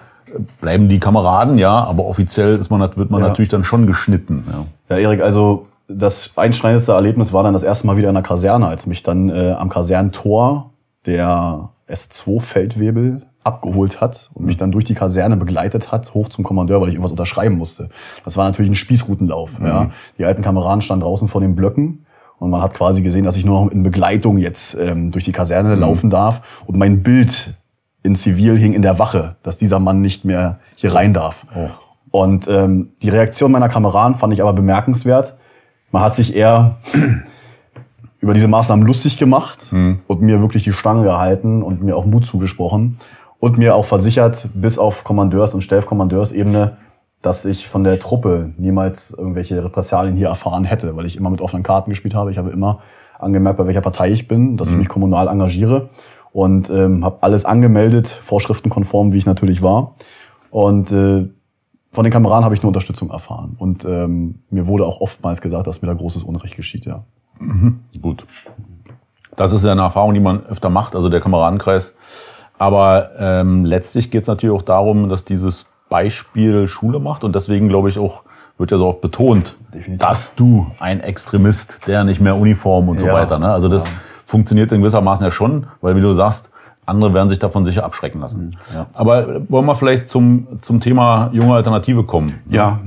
[0.61, 3.27] bleiben die Kameraden, ja, aber offiziell ist man, wird man Ja.
[3.27, 4.43] natürlich dann schon geschnitten.
[4.89, 4.95] Ja.
[4.97, 8.67] Ja, Erik, also das einschneidendste Erlebnis war dann das erste Mal wieder in der Kaserne,
[8.67, 10.71] als mich dann äh, am Kasernentor
[11.05, 16.81] der S2-Feldwebel abgeholt hat und mich dann durch die Kaserne begleitet hat, hoch zum Kommandeur,
[16.81, 17.89] weil ich irgendwas unterschreiben musste.
[18.23, 19.51] Das war natürlich ein Spießrutenlauf.
[19.63, 19.91] Ja.
[20.17, 22.05] Die alten Kameraden standen draußen vor den Blöcken
[22.39, 25.31] und man hat quasi gesehen, dass ich nur noch in Begleitung jetzt ähm, durch die
[25.31, 27.53] Kaserne laufen darf und mein Bild
[28.01, 31.45] in Zivil hing in der Wache, dass dieser Mann nicht mehr hier rein darf.
[32.09, 35.37] Und ähm, die Reaktion meiner Kameraden fand ich aber bemerkenswert.
[35.91, 36.77] Man hat sich eher
[38.19, 39.71] über diese Maßnahmen lustig gemacht
[40.07, 42.97] und mir wirklich die Stange gehalten und mir auch Mut zugesprochen
[43.39, 46.77] und mir auch versichert, bis auf Kommandeurs- und Stellkommandeursebene,
[47.21, 51.41] dass ich von der Truppe niemals irgendwelche Repressalien hier erfahren hätte, weil ich immer mit
[51.41, 52.31] offenen Karten gespielt habe.
[52.31, 52.79] Ich habe immer
[53.19, 55.89] angemerkt, bei welcher Partei ich bin, dass ich mich kommunal engagiere
[56.31, 59.93] und ähm, habe alles angemeldet, vorschriftenkonform, wie ich natürlich war.
[60.49, 61.29] Und äh,
[61.91, 63.55] von den Kameraden habe ich nur Unterstützung erfahren.
[63.57, 67.05] Und ähm, mir wurde auch oftmals gesagt, dass mir da großes Unrecht geschieht, ja.
[68.01, 68.25] Gut.
[69.37, 71.95] Das ist ja eine Erfahrung, die man öfter macht, also der Kameradenkreis.
[72.57, 77.69] Aber ähm, letztlich geht es natürlich auch darum, dass dieses Beispiel Schule macht und deswegen
[77.69, 78.23] glaube ich auch
[78.57, 79.97] wird ja so oft betont, Definitiv.
[80.07, 83.13] dass du ein Extremist, der nicht mehr Uniform und so Ja.
[83.13, 83.37] weiter.
[83.37, 83.51] Ne?
[83.51, 83.91] Also das Ja.
[84.23, 86.51] funktioniert in gewissermaßen ja schon, weil wie du sagst,
[86.85, 88.55] andere werden sich davon sicher abschrecken lassen.
[88.73, 88.85] Ja.
[88.93, 92.35] Aber wollen wir vielleicht zum, zum Thema junge Alternative kommen?
[92.49, 92.79] Ja,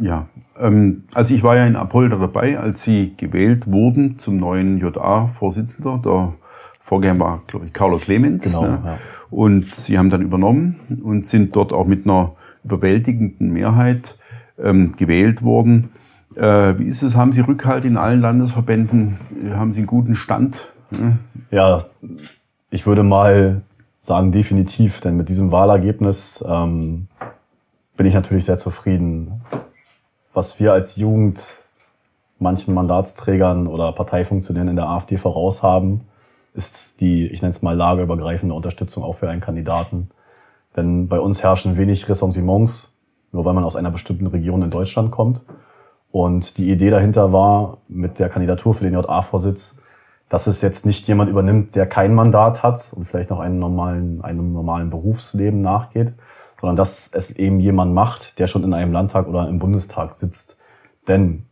[0.00, 0.26] ja.
[0.58, 6.00] Ähm, also ich war ja in Apolda dabei, als sie gewählt wurden zum neuen JA-Vorsitzender.
[6.04, 6.32] Der
[6.88, 8.44] Vorgänger war, glaube ich, Carlo Clemens.
[8.44, 8.80] Genau, ne?
[8.82, 8.98] ja.
[9.28, 12.32] Und sie haben dann übernommen und sind dort auch mit einer
[12.64, 14.16] überwältigenden Mehrheit
[14.58, 15.90] ähm, gewählt worden.
[16.34, 17.14] Äh, wie ist es?
[17.14, 19.18] Haben Sie Rückhalt in allen Landesverbänden?
[19.44, 20.70] Äh, Haben Sie einen guten Stand?
[20.90, 21.18] Ne?
[21.50, 21.82] Ja,
[22.70, 23.60] ich würde mal
[23.98, 27.08] sagen, definitiv, denn mit diesem Wahlergebnis ähm,
[27.98, 29.42] bin ich natürlich sehr zufrieden.
[30.32, 31.60] Was wir als Jugend
[32.38, 36.07] manchen Mandatsträgern oder Parteifunktionären in der AfD voraus haben,
[36.58, 40.10] ist die, ich nenne es mal, lagerübergreifende Unterstützung auch für einen Kandidaten.
[40.76, 42.92] Denn bei uns herrschen wenig Ressentiments,
[43.32, 45.44] nur weil man aus einer bestimmten Region in Deutschland kommt.
[46.10, 49.76] Und die Idee dahinter war, mit der Kandidatur für den JA-Vorsitz,
[50.28, 54.20] dass es jetzt nicht jemand übernimmt, der kein Mandat hat und vielleicht noch einen normalen,
[54.22, 56.12] einem normalen Berufsleben nachgeht,
[56.60, 60.56] sondern dass es eben jemand macht, der schon in einem Landtag oder im Bundestag sitzt.
[61.06, 61.46] Denn,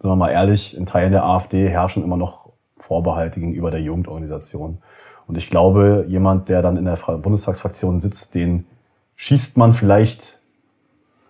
[0.00, 2.47] sind wir mal ehrlich, in Teilen der AfD herrschen immer noch
[2.78, 4.78] Vorbehalte gegenüber der Jugendorganisation.
[5.26, 8.66] Und ich glaube, jemand, der dann in der Fra- Bundestagsfraktion sitzt, den
[9.16, 10.38] schießt man vielleicht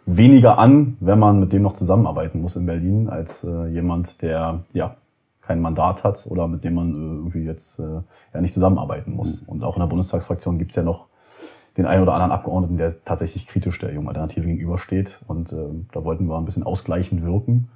[0.07, 4.65] weniger an, wenn man mit dem noch zusammenarbeiten muss in Berlin, als äh, jemand, der
[4.73, 4.97] ja
[5.41, 8.03] kein Mandat hat oder mit dem man äh, irgendwie jetzt äh,
[8.35, 9.43] ja nicht zusammenarbeiten muss.
[9.47, 11.09] Und auch in der Bundestagsfraktion gibt's ja noch
[11.77, 15.21] den einen oder anderen Abgeordneten, der tatsächlich kritisch der jungen Alternative gegenübersteht.
[15.27, 15.57] Und äh,
[15.93, 17.69] da wollten wir ein bisschen ausgleichend wirken.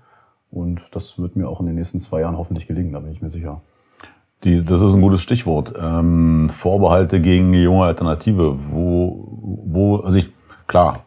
[0.52, 3.22] Und das wird mir auch in den nächsten zwei Jahren hoffentlich gelingen, da bin ich
[3.22, 3.62] mir sicher.
[4.44, 5.72] Die, das ist ein gutes Stichwort.
[5.80, 8.58] Ähm, Vorbehalte gegen die junge Alternative.
[8.70, 9.28] Wo,
[9.64, 10.30] wo, also ich,
[10.66, 11.00] klar,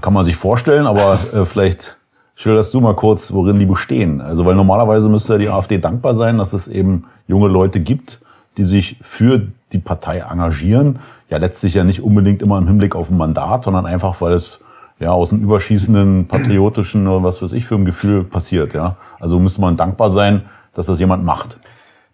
[0.00, 1.96] kann man sich vorstellen, aber äh, vielleicht
[2.34, 4.20] schilderst du mal kurz, worin die bestehen.
[4.20, 8.20] Also, weil normalerweise müsste ja die AfD dankbar sein, dass es eben junge Leute gibt,
[8.56, 10.98] die sich für die Partei engagieren.
[11.30, 14.60] Ja, letztlich ja nicht unbedingt immer im Hinblick auf ein Mandat, sondern einfach, weil es
[14.98, 18.74] ja aus einem überschießenden, patriotischen oder was weiß ich für ein Gefühl passiert.
[18.74, 21.58] Ja, also müsste man dankbar sein, dass das jemand macht.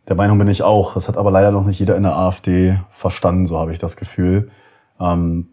[0.08, 0.94] Der Meinung bin ich auch.
[0.94, 3.96] Das hat aber leider noch nicht jeder in der AfD verstanden, so habe ich das
[3.96, 4.50] Gefühl.
[5.00, 5.48] Ähm,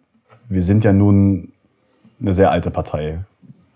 [0.49, 1.53] wir sind ja nun
[2.19, 3.23] eine sehr alte Partei,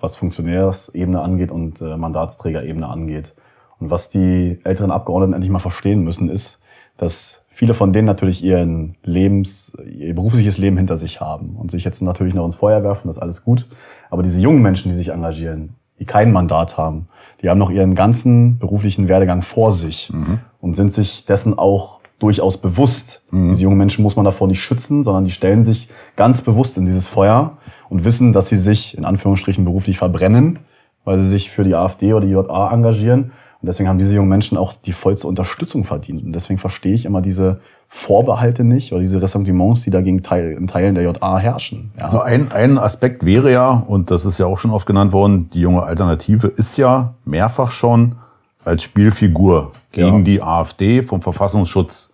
[0.01, 3.33] was Funktionärsebene angeht und äh, Mandatsträgerebene angeht.
[3.79, 6.59] Und was die älteren Abgeordneten endlich mal verstehen müssen, ist,
[6.97, 11.85] dass viele von denen natürlich ihren Lebens, ihr berufliches Leben hinter sich haben und sich
[11.85, 13.65] jetzt natürlich noch ins Feuer werfen, das ist alles gut.
[14.09, 17.07] Aber diese jungen Menschen, die sich engagieren, die kein Mandat haben,
[17.41, 20.11] die haben noch ihren ganzen beruflichen Werdegang vor sich
[20.59, 23.23] und sind sich dessen auch durchaus bewusst.
[23.31, 25.87] Diese jungen Menschen muss man davor nicht schützen, sondern die stellen sich
[26.17, 30.59] ganz bewusst in dieses Feuer und wissen, dass sie sich in Anführungsstrichen beruflich verbrennen,
[31.05, 33.31] weil sie sich für die AfD oder die JA engagieren.
[33.65, 36.23] Und deswegen haben diese jungen Menschen auch die vollste Unterstützung verdient.
[36.23, 40.67] Und deswegen verstehe ich immer diese Vorbehalte nicht oder diese Ressentiments, die dagegen Teil, in
[40.67, 41.91] Teilen der JA herrschen.
[41.97, 42.03] Ja.
[42.03, 45.49] Also ein, ein Aspekt wäre ja, und das ist ja auch schon oft genannt worden,
[45.51, 48.17] die junge Alternative ist ja mehrfach schon
[48.63, 50.21] als Spielfigur gegen Ja.
[50.21, 52.11] die AfD vom Verfassungsschutz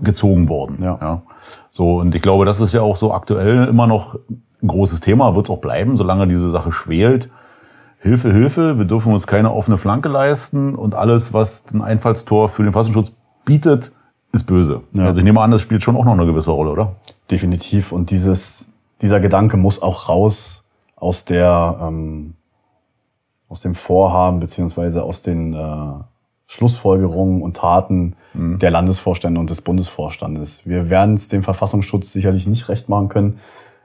[0.00, 0.78] gezogen worden.
[0.82, 1.22] Ja.
[1.70, 4.16] So, und ich glaube, das ist ja auch so aktuell immer noch
[4.60, 7.30] ein großes Thema, wird es auch bleiben, solange diese Sache schwelt.
[8.04, 12.62] Hilfe, Hilfe, wir dürfen uns keine offene Flanke leisten und alles, was ein Einfallstor für
[12.62, 13.12] den Verfassungsschutz
[13.46, 13.92] bietet,
[14.32, 14.82] ist böse.
[14.92, 15.06] Ja.
[15.06, 16.96] Also ich nehme an, das spielt schon auch noch eine gewisse Rolle, oder?
[17.30, 17.92] Definitiv.
[17.92, 18.68] Und dieses,
[19.00, 20.64] dieser Gedanke muss auch raus
[20.96, 22.34] aus der, ähm,
[23.48, 25.94] aus dem Vorhaben beziehungsweise aus den äh,
[26.46, 28.58] Schlussfolgerungen und Taten mhm.
[28.58, 30.66] der Landesvorstände und des Bundesvorstandes.
[30.66, 33.38] Wir werden es dem Verfassungsschutz sicherlich nicht recht machen können,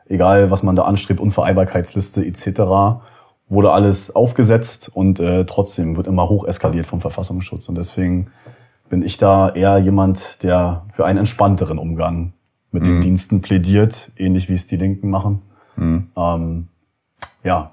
[0.09, 2.99] egal was man da anstrebt, Unvereinbarkeitsliste etc
[3.49, 7.67] wurde alles aufgesetzt und äh, trotzdem wird immer hoch eskaliert vom Verfassungsschutz.
[7.67, 8.27] Und deswegen
[8.89, 12.33] bin ich da eher jemand, der für einen entspannteren Umgang
[12.71, 12.87] mit mhm.
[12.87, 15.41] den Diensten plädiert, ähnlich wie es die Linken machen.
[15.75, 16.07] Mhm.
[16.15, 16.67] Ähm,
[17.43, 17.71] ja.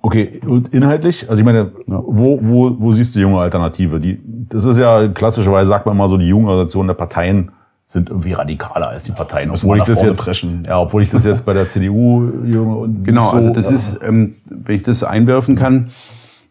[0.00, 2.02] Okay, und inhaltlich, also ich meine, ja.
[2.04, 3.98] wo, wo, wo siehst du junge Alternative?
[3.98, 7.50] Die, das ist ja klassischerweise, sagt man mal so, die junge Organisation der Parteien
[7.84, 9.50] sind irgendwie radikaler als die Parteien.
[9.50, 10.64] Obwohl ich das jetzt, preschen.
[10.66, 14.00] ja, obwohl ich das jetzt bei der CDU junge und genau, so, also das ist,
[14.02, 14.34] ähm,
[14.66, 15.90] wenn ich das einwerfen kann,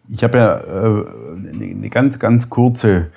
[0.08, 1.06] ich habe ja äh,
[1.54, 3.08] eine ganz ganz kurze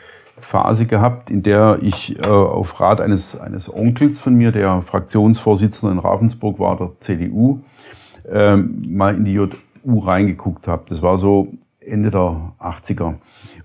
[0.41, 5.93] Phase gehabt, in der ich äh, auf Rat eines eines Onkels von mir, der Fraktionsvorsitzender
[5.93, 7.61] in Ravensburg war, der CDU,
[8.31, 10.85] äh, mal in die JU reingeguckt habe.
[10.89, 11.49] Das war so
[11.81, 13.15] Ende der 80er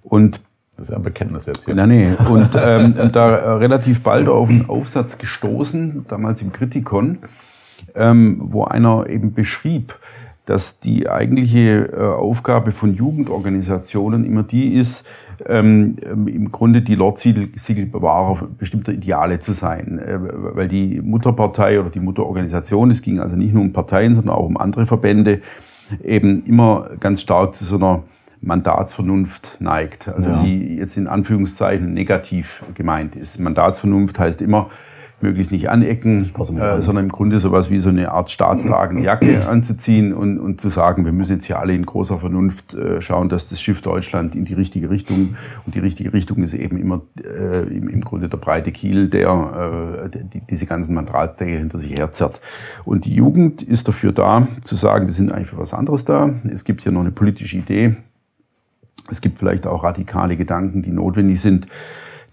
[0.02, 0.41] und
[0.76, 1.76] das ist ja ein Bekenntnis jetzt hier.
[1.76, 2.13] Nein, nee.
[2.30, 7.19] Und ähm, da äh, relativ bald auf einen Aufsatz gestoßen, damals im Kritikon,
[7.93, 10.00] ähm, wo einer eben beschrieb,
[10.45, 15.06] dass die eigentliche äh, Aufgabe von Jugendorganisationen immer die ist,
[15.47, 19.99] ähm, ähm im Grunde die Lordsiegelbewahrer bestimmter Ideale zu sein.
[19.99, 20.19] Äh,
[20.56, 24.45] weil die Mutterpartei oder die Mutterorganisation, es ging also nicht nur um Parteien, sondern auch
[24.45, 25.41] um andere Verbände,
[26.03, 28.03] eben immer ganz stark zu so einer
[28.41, 30.10] Mandatsvernunft neigt.
[30.10, 30.43] Also ja.
[30.43, 33.39] die jetzt in Anführungszeichen negativ gemeint ist.
[33.39, 34.69] Mandatsvernunft heißt immer,
[35.23, 40.13] möglichst nicht anecken, äh, sondern im Grunde sowas wie so eine Art staatstragende Jacke anzuziehen
[40.13, 43.49] und, und zu sagen, wir müssen jetzt hier alle in großer Vernunft äh, schauen, dass
[43.49, 47.63] das Schiff Deutschland in die richtige Richtung und die richtige Richtung ist eben immer äh,
[47.75, 52.41] im, im Grunde der breite Kiel, der äh, die, diese ganzen Mandatsträger hinter sich herzerrt.
[52.86, 56.29] Und die Jugend ist dafür da, zu sagen, wir sind eigentlich für was anderes da.
[56.43, 57.95] Es gibt hier noch eine politische Idee,
[59.09, 61.67] es gibt vielleicht auch radikale Gedanken, die notwendig sind,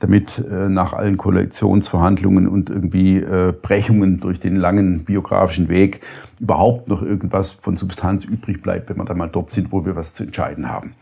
[0.01, 6.01] damit äh, nach allen Koalitionsverhandlungen und irgendwie äh, Brechungen durch den langen biografischen Weg
[6.41, 9.95] überhaupt noch irgendwas von Substanz übrig bleibt, wenn wir dann mal dort sind, wo wir
[9.95, 10.95] was zu entscheiden haben.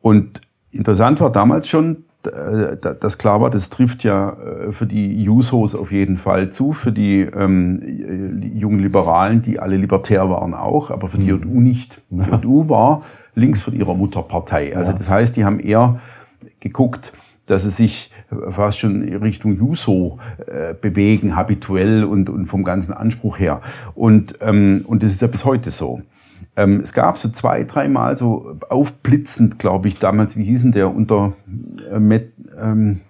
[0.00, 0.40] Und
[0.72, 5.76] interessant war damals schon, äh, das klar war, das trifft ja äh, für die Jusos
[5.76, 7.80] auf jeden Fall zu, für die ähm,
[8.54, 11.42] jungen Liberalen, die alle libertär waren auch, aber für die mhm.
[11.44, 12.02] JU nicht.
[12.10, 13.02] Die JU war
[13.36, 14.76] links von ihrer Mutterpartei.
[14.76, 16.00] Also das heißt, die haben eher
[16.58, 17.12] geguckt,
[17.50, 18.10] dass sie sich
[18.48, 23.60] fast schon Richtung Juso äh, bewegen, habituell und, und vom ganzen Anspruch her.
[23.94, 26.02] Und, ähm, und das ist ja bis heute so.
[26.56, 31.32] Ähm, es gab so zwei, dreimal so aufblitzend, glaube ich, damals, wie hießen der, unter
[31.90, 33.00] äh, Met, ähm,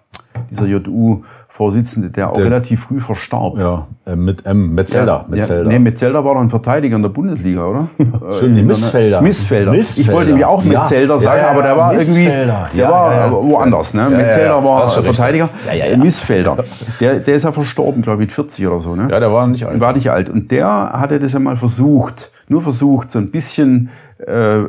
[0.50, 1.22] dieser JU
[1.60, 3.58] Vorsitzende, der auch der, relativ früh verstarb.
[3.58, 5.26] Ja, äh, mit M, Metzelder.
[5.28, 5.62] Ja, Metzelder.
[5.64, 7.86] Ja, nee, Metzelder war doch ein Verteidiger in der Bundesliga, oder?
[8.38, 9.20] Schön, die Missfelder.
[9.20, 9.72] Missfelder.
[9.72, 10.08] Missfelder.
[10.08, 13.92] Ich wollte mir auch Metzelder ja, sagen, aber der war irgendwie, der war woanders.
[13.92, 14.08] Ne?
[14.08, 15.50] Metzelder war Verteidiger.
[15.98, 16.64] Missfelder.
[16.98, 18.96] Der, der ist ja verstorben, glaube ich, mit 40 oder so.
[18.96, 19.08] Ne?
[19.10, 19.78] Ja, der war nicht alt.
[19.78, 20.30] War nicht alt.
[20.30, 24.62] Und der hatte das ja mal versucht, nur versucht, so ein bisschen äh,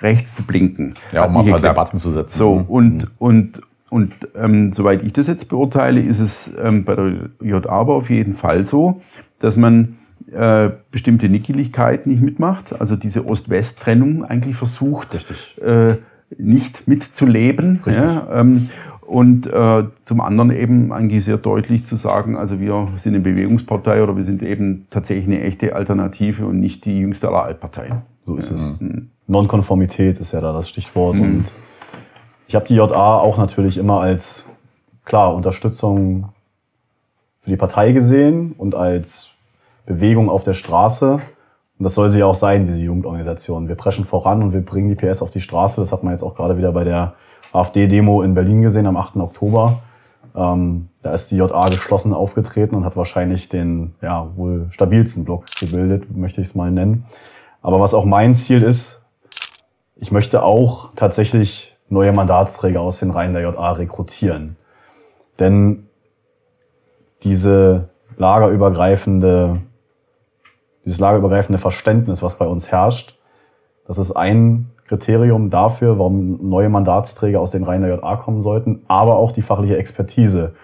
[0.00, 0.94] rechts zu blinken.
[1.12, 2.38] Ja, um mal ein paar Debatten zu setzen.
[2.38, 3.06] So, mhm.
[3.18, 8.08] und, und ähm, soweit ich das jetzt beurteile, ist es ähm, bei der JA auf
[8.08, 9.02] jeden Fall so,
[9.38, 9.98] dass man
[10.30, 15.14] äh, bestimmte Nickeligkeiten nicht mitmacht, also diese Ost-West-Trennung eigentlich versucht,
[15.60, 15.96] äh,
[16.38, 17.80] nicht mitzuleben.
[17.84, 18.70] Ja, ähm,
[19.02, 24.02] und äh, zum anderen eben eigentlich sehr deutlich zu sagen, also wir sind eine Bewegungspartei
[24.02, 28.00] oder wir sind eben tatsächlich eine echte Alternative und nicht die jüngste aller Altparteien.
[28.22, 28.80] So ist es.
[28.80, 29.10] Mhm.
[29.26, 31.16] Nonkonformität ist ja da das Stichwort.
[31.16, 31.22] Mhm.
[31.22, 31.44] Und
[32.52, 34.46] ich habe die JA auch natürlich immer als,
[35.06, 36.34] klar, Unterstützung
[37.38, 39.30] für die Partei gesehen und als
[39.86, 41.14] Bewegung auf der Straße.
[41.14, 43.68] Und das soll sie auch sein, diese Jugendorganisation.
[43.68, 45.80] Wir preschen voran und wir bringen die PS auf die Straße.
[45.80, 47.14] Das hat man jetzt auch gerade wieder bei der
[47.54, 49.16] AfD-Demo in Berlin gesehen am 8.
[49.16, 49.78] Oktober.
[50.36, 55.46] Ähm, da ist die JA geschlossen aufgetreten und hat wahrscheinlich den ja, wohl stabilsten Block
[55.58, 57.06] gebildet, möchte ich es mal nennen.
[57.62, 59.00] Aber was auch mein Ziel ist,
[59.96, 64.56] ich möchte auch tatsächlich neue Mandatsträger aus den Reihen der JA rekrutieren.
[65.38, 65.88] Denn
[67.22, 69.60] diese lagerübergreifende,
[70.84, 73.18] dieses lagerübergreifende Verständnis, was bei uns herrscht,
[73.86, 78.82] das ist ein Kriterium dafür, warum neue Mandatsträger aus den Reihen der JA kommen sollten,
[78.88, 80.54] aber auch die fachliche Expertise.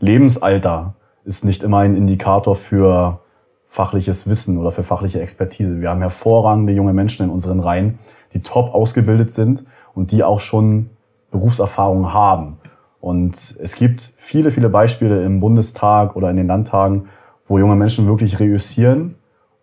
[0.00, 3.20] Lebensalter ist nicht immer ein Indikator für
[3.66, 5.82] fachliches Wissen oder für fachliche Expertise.
[5.82, 7.98] Wir haben hervorragende junge Menschen in unseren Reihen,
[8.32, 9.64] die top ausgebildet sind
[9.98, 10.90] und die auch schon
[11.32, 12.58] Berufserfahrung haben.
[13.00, 17.08] Und es gibt viele, viele Beispiele im Bundestag oder in den Landtagen,
[17.48, 19.16] wo junge Menschen wirklich reüssieren.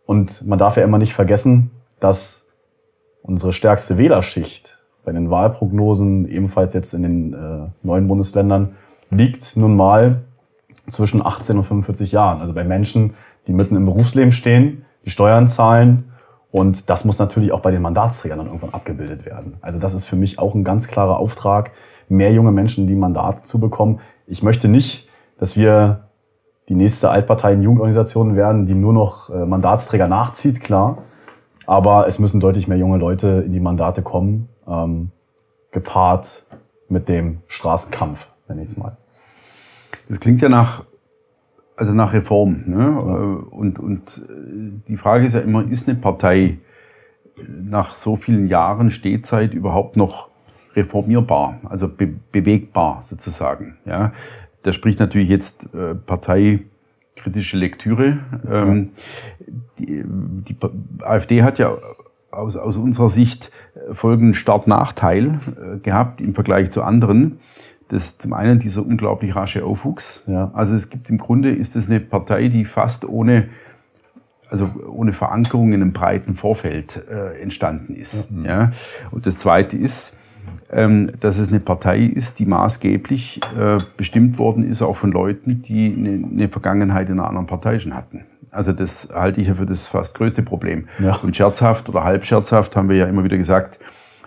[0.05, 1.71] Und man darf ja immer nicht vergessen,
[2.01, 2.43] dass
[3.23, 8.75] unsere stärkste Wählerschicht bei den Wahlprognosen, ebenfalls jetzt in den äh, neuen Bundesländern,
[9.11, 10.23] liegt nun mal
[10.89, 12.41] zwischen 18 und 45 Jahren.
[12.41, 13.13] Also bei Menschen,
[13.47, 16.11] die mitten im Berufsleben stehen, die Steuern zahlen.
[16.51, 19.57] Und das muss natürlich auch bei den Mandatsträgern dann irgendwann abgebildet werden.
[19.61, 21.71] Also das ist für mich auch ein ganz klarer Auftrag,
[22.07, 23.99] mehr junge Menschen in die Mandate zu bekommen.
[24.27, 26.05] Ich möchte nicht, dass wir
[26.69, 30.97] die nächste Altparteien-Jugendorganisation werden, die nur noch äh, Mandatsträger nachzieht, klar.
[31.67, 35.11] Aber es müssen deutlich mehr junge Leute in die Mandate kommen, ähm,
[35.71, 36.45] gepaart
[36.87, 38.97] mit dem Straßenkampf, nenne ich es mal.
[40.07, 40.83] Das klingt ja nach,
[41.77, 42.63] also nach Reform.
[42.65, 42.77] Ne?
[42.77, 42.97] Ja.
[43.57, 46.57] Und, und äh, die Frage ist ja immer, ist eine Partei
[47.47, 50.29] nach so vielen Jahren Stehzeit überhaupt noch
[50.75, 53.77] reformierbar, also be bewegbar sozusagen?
[53.85, 54.13] Ja?
[54.63, 58.19] Da spricht natürlich jetzt äh, parteikritische Lektüre.
[58.49, 58.91] Ähm,
[59.79, 60.55] die, die
[61.01, 61.77] AfD hat ja
[62.31, 63.51] aus, aus unserer Sicht
[63.91, 65.39] folgenden Start-Nachteil
[65.75, 67.39] äh, gehabt im Vergleich zu anderen.
[67.89, 70.23] Das zum einen dieser unglaublich rasche Aufwuchs.
[70.27, 70.51] Ja.
[70.53, 73.49] Also es gibt im Grunde ist es eine Partei, die fast ohne
[74.49, 78.29] also ohne Verankerung in einem breiten Vorfeld äh, entstanden ist.
[78.43, 78.45] Ja.
[78.45, 78.71] ja.
[79.11, 80.13] Und das Zweite ist,
[80.71, 85.61] ähm, dass es eine Partei ist, die maßgeblich äh, bestimmt worden ist, auch von Leuten,
[85.61, 88.25] die eine, eine, Vergangenheit in einer anderen Partei schon hatten.
[88.51, 90.87] Also das halte ich ja für das fast größte Problem.
[90.99, 91.15] Ja.
[91.17, 93.79] Und scherzhaft oder halb scherzhaft haben wir ja immer wieder gesagt,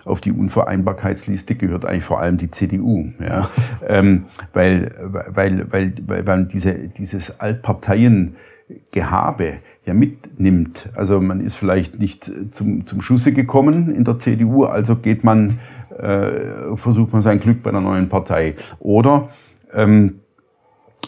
[0.05, 3.09] auf die Unvereinbarkeitsliste gehört eigentlich vor allem die CDU.
[3.19, 3.49] Ja?
[3.87, 9.53] ähm, weil, weil, weil, weil man diese, dieses Altparteiengehabe
[9.85, 10.89] ja mitnimmt.
[10.95, 15.59] Also man ist vielleicht nicht zum, zum Schusse gekommen in der CDU, also geht man,
[15.97, 18.55] äh, versucht man sein Glück bei einer neuen Partei.
[18.79, 19.29] Oder
[19.73, 20.19] ähm,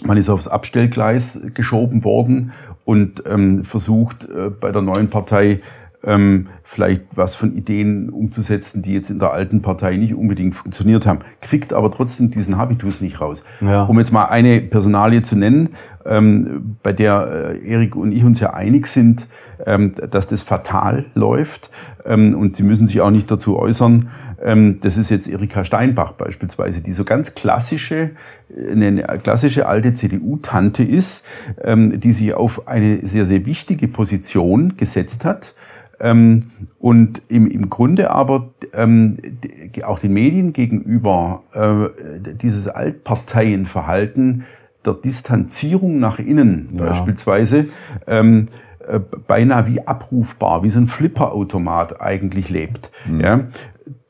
[0.03, 2.53] man ist aufs Abstellgleis geschoben worden
[2.85, 5.61] und ähm, versucht äh, bei der neuen Partei
[6.03, 11.05] ähm, vielleicht was von Ideen umzusetzen, die jetzt in der alten Partei nicht unbedingt funktioniert
[11.05, 13.43] haben, kriegt aber trotzdem diesen Habitus nicht raus.
[13.61, 13.83] Ja.
[13.83, 15.69] Um jetzt mal eine Personalie zu nennen,
[16.05, 19.27] ähm, bei der äh, Erik und ich uns ja einig sind,
[19.65, 21.69] ähm, dass das fatal läuft
[22.05, 24.09] ähm, und Sie müssen sich auch nicht dazu äußern.
[24.43, 28.11] Ähm, das ist jetzt Erika Steinbach beispielsweise, die so ganz klassische,
[28.49, 31.25] äh, eine klassische alte CDU-Tante ist,
[31.63, 35.53] ähm, die sich auf eine sehr, sehr wichtige Position gesetzt hat
[36.01, 39.17] ähm, und im, im Grunde aber ähm,
[39.83, 44.43] auch den Medien gegenüber äh, dieses Altparteienverhalten
[44.83, 46.85] der Distanzierung nach innen ja.
[46.85, 47.67] beispielsweise
[48.07, 48.47] ähm,
[48.87, 52.91] äh, beinahe wie abrufbar, wie so ein Flipperautomat eigentlich lebt.
[53.05, 53.21] Mhm.
[53.21, 53.39] Ja?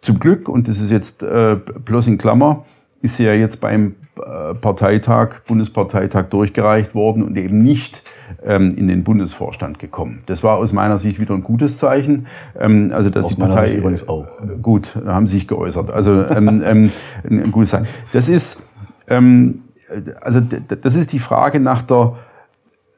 [0.02, 2.66] Zum Glück, und das ist jetzt äh, bloß in Klammer,
[3.02, 8.04] ist sie ja jetzt beim Parteitag, Bundesparteitag durchgereicht worden und eben nicht
[8.44, 10.24] ähm, in den Bundesvorstand gekommen.
[10.26, 12.28] Das war aus meiner Sicht wieder ein gutes Zeichen.
[12.60, 14.28] Ähm, also dass aus die Partei übrigens auch.
[14.62, 15.92] Gut, da haben sie sich geäußert.
[15.92, 16.92] Also ähm, ähm,
[17.24, 17.88] ein gutes Zeichen.
[18.12, 18.62] Das ist
[19.08, 19.62] ähm,
[20.22, 22.16] also das ist die Frage nach der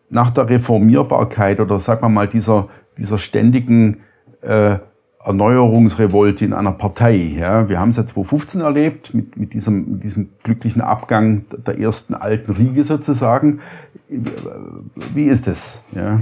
[0.10, 4.02] nach der Reformierbarkeit oder sagen wir mal dieser dieser ständigen
[4.42, 4.78] äh,
[5.26, 7.16] Erneuerungsrevolte in einer Partei.
[7.16, 11.80] Ja, wir haben es ja 2015 erlebt mit, mit, diesem, mit diesem glücklichen Abgang der
[11.80, 13.62] ersten alten Riege sozusagen.
[14.10, 15.82] Wie ist es?
[15.92, 16.20] Ja?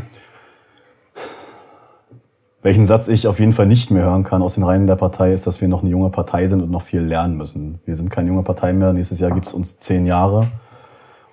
[2.61, 5.33] Welchen Satz ich auf jeden Fall nicht mehr hören kann aus den Reihen der Partei,
[5.33, 7.79] ist, dass wir noch eine junge Partei sind und noch viel lernen müssen.
[7.85, 8.93] Wir sind keine junge Partei mehr.
[8.93, 10.45] Nächstes Jahr gibt es uns zehn Jahre.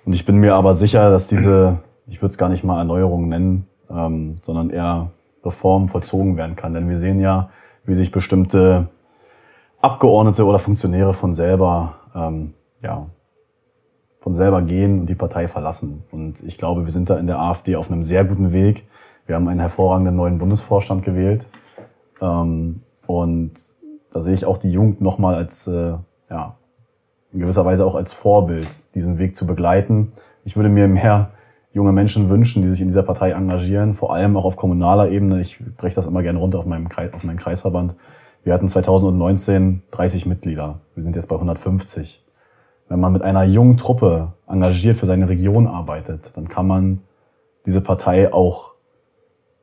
[0.05, 1.77] Und ich bin mir aber sicher, dass diese,
[2.07, 5.11] ich würde es gar nicht mal Erneuerung nennen, ähm, sondern eher
[5.43, 6.73] Reform vollzogen werden kann.
[6.73, 7.49] Denn wir sehen ja,
[7.85, 8.89] wie sich bestimmte
[9.81, 13.07] Abgeordnete oder Funktionäre von selber, ähm, ja,
[14.19, 16.03] von selber gehen und die Partei verlassen.
[16.11, 18.85] Und ich glaube, wir sind da in der AfD auf einem sehr guten Weg.
[19.25, 21.47] Wir haben einen hervorragenden neuen Bundesvorstand gewählt.
[22.21, 23.53] Ähm, und
[24.11, 25.93] da sehe ich auch die Jugend nochmal als, äh,
[26.29, 26.55] ja,
[27.31, 30.11] in gewisser Weise auch als Vorbild, diesen Weg zu begleiten.
[30.43, 31.29] Ich würde mir mehr
[31.71, 35.39] junge Menschen wünschen, die sich in dieser Partei engagieren, vor allem auch auf kommunaler Ebene.
[35.39, 37.95] Ich breche das immer gerne runter auf, meinem Kreis, auf meinen Kreisverband.
[38.43, 40.79] Wir hatten 2019 30 Mitglieder.
[40.95, 42.25] Wir sind jetzt bei 150.
[42.87, 47.01] Wenn man mit einer jungen Truppe engagiert für seine Region arbeitet, dann kann man
[47.65, 48.73] diese Partei auch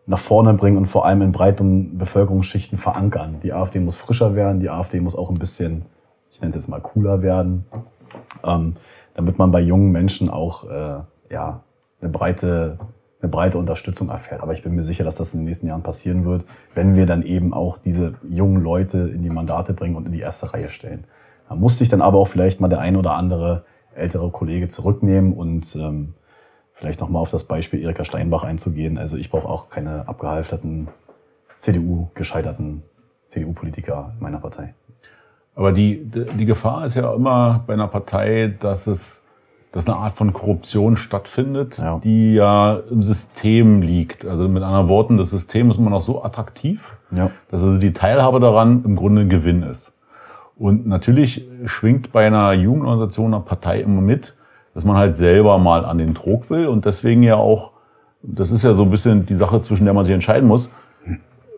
[0.06, 3.40] nach vorne bringen und vor allem in breiten Bevölkerungsschichten verankern.
[3.42, 5.84] Die AfD muss frischer werden, die AfD muss auch ein bisschen,
[6.30, 7.66] ich nenne es jetzt mal cooler werden,
[8.44, 8.76] ähm,
[9.14, 11.62] damit man bei jungen Menschen auch äh, ja,
[12.00, 12.78] eine breite,
[13.20, 14.42] eine breite Unterstützung erfährt.
[14.42, 17.06] Aber ich bin mir sicher, dass das in den nächsten Jahren passieren wird, wenn wir
[17.06, 20.68] dann eben auch diese jungen Leute in die Mandate bringen und in die erste Reihe
[20.68, 21.04] stellen.
[21.48, 25.32] Da muss sich dann aber auch vielleicht mal der ein oder andere ältere Kollege zurücknehmen
[25.32, 26.14] und ähm,
[26.72, 28.98] vielleicht nochmal auf das Beispiel Erika Steinbach einzugehen.
[28.98, 30.88] Also ich brauche auch keine abgehalfterten
[31.58, 32.82] CDU-gescheiterten
[33.28, 34.74] CDU-Politiker meiner Partei.
[35.54, 39.25] Aber die, die Gefahr ist ja immer bei einer Partei, dass es
[39.76, 41.98] dass eine Art von Korruption stattfindet, ja.
[41.98, 44.24] die ja im System liegt.
[44.24, 47.30] Also mit anderen Worten, das System ist immer noch so attraktiv, ja.
[47.50, 49.92] dass also die Teilhabe daran im Grunde ein Gewinn ist.
[50.56, 54.34] Und natürlich schwingt bei einer Jugendorganisation, einer Partei immer mit,
[54.72, 57.72] dass man halt selber mal an den Trog will und deswegen ja auch,
[58.22, 60.72] das ist ja so ein bisschen die Sache, zwischen der man sich entscheiden muss.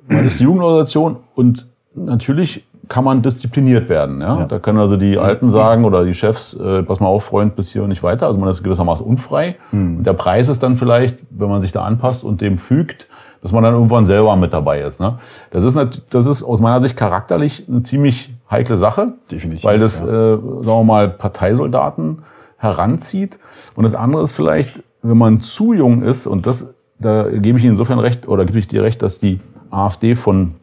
[0.08, 4.20] Man ist Jugendorganisation und natürlich kann man diszipliniert werden.
[4.20, 4.40] Ja?
[4.40, 4.44] ja?
[4.46, 7.70] Da können also die Alten sagen oder die Chefs, äh, pass mal auf, Freund, bis
[7.72, 8.26] hier und nicht weiter.
[8.26, 9.56] Also man ist gewissermaßen unfrei.
[9.72, 9.98] Mhm.
[9.98, 13.08] Und der Preis ist dann vielleicht, wenn man sich da anpasst und dem fügt,
[13.42, 15.00] dass man dann irgendwann selber mit dabei ist.
[15.00, 15.18] Ne?
[15.50, 15.78] Das, ist
[16.10, 19.14] das ist aus meiner Sicht charakterlich eine ziemlich heikle Sache.
[19.30, 19.64] Definitiv.
[19.64, 20.06] Weil das, ja.
[20.06, 22.22] äh, sagen wir mal, Parteisoldaten
[22.56, 23.38] heranzieht.
[23.76, 27.64] Und das andere ist vielleicht, wenn man zu jung ist, und das, da gebe ich
[27.64, 30.54] Ihnen insofern recht, oder gebe ich dir recht, dass die AfD von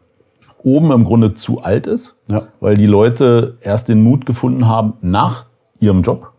[0.66, 2.42] oben im Grunde zu alt ist, ja.
[2.58, 5.46] weil die Leute erst den Mut gefunden haben nach
[5.78, 6.32] ihrem Job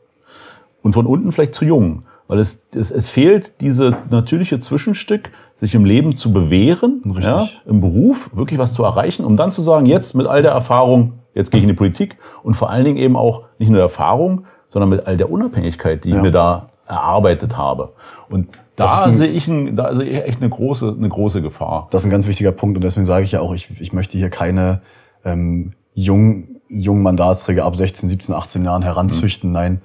[0.83, 2.03] und von unten vielleicht zu jung.
[2.27, 7.79] Weil es, es, es fehlt diese natürliche Zwischenstück, sich im Leben zu bewähren, ja, im
[7.79, 11.51] Beruf wirklich was zu erreichen, um dann zu sagen, jetzt mit all der Erfahrung, jetzt
[11.51, 14.89] gehe ich in die Politik und vor allen Dingen eben auch nicht nur Erfahrung, sondern
[14.89, 16.17] mit all der Unabhängigkeit, die ja.
[16.17, 17.93] ich mir da erarbeitet habe.
[18.29, 21.87] Und da sehe ich, ein, da sehe ich echt eine große, eine große Gefahr.
[21.89, 24.17] Das ist ein ganz wichtiger Punkt und deswegen sage ich ja auch, ich, ich möchte
[24.17, 24.81] hier keine
[25.25, 29.49] ähm, jungen, jungen Mandatsträger ab 16, 17, 18 Jahren heranzüchten.
[29.49, 29.53] Mhm.
[29.53, 29.81] Nein,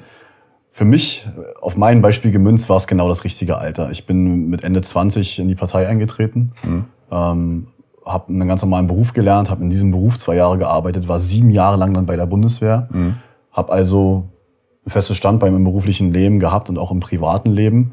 [0.72, 1.26] für mich,
[1.61, 3.90] auf mein Beispiel gemünzt, war es genau das richtige Alter.
[3.90, 6.85] Ich bin mit Ende 20 in die Partei eingetreten, mhm.
[7.11, 7.66] ähm,
[8.05, 11.50] habe einen ganz normalen Beruf gelernt, habe in diesem Beruf zwei Jahre gearbeitet, war sieben
[11.50, 13.16] Jahre lang dann bei der Bundeswehr, mhm.
[13.52, 14.28] habe also
[14.87, 17.92] ein festes Standbein im beruflichen Leben gehabt und auch im privaten Leben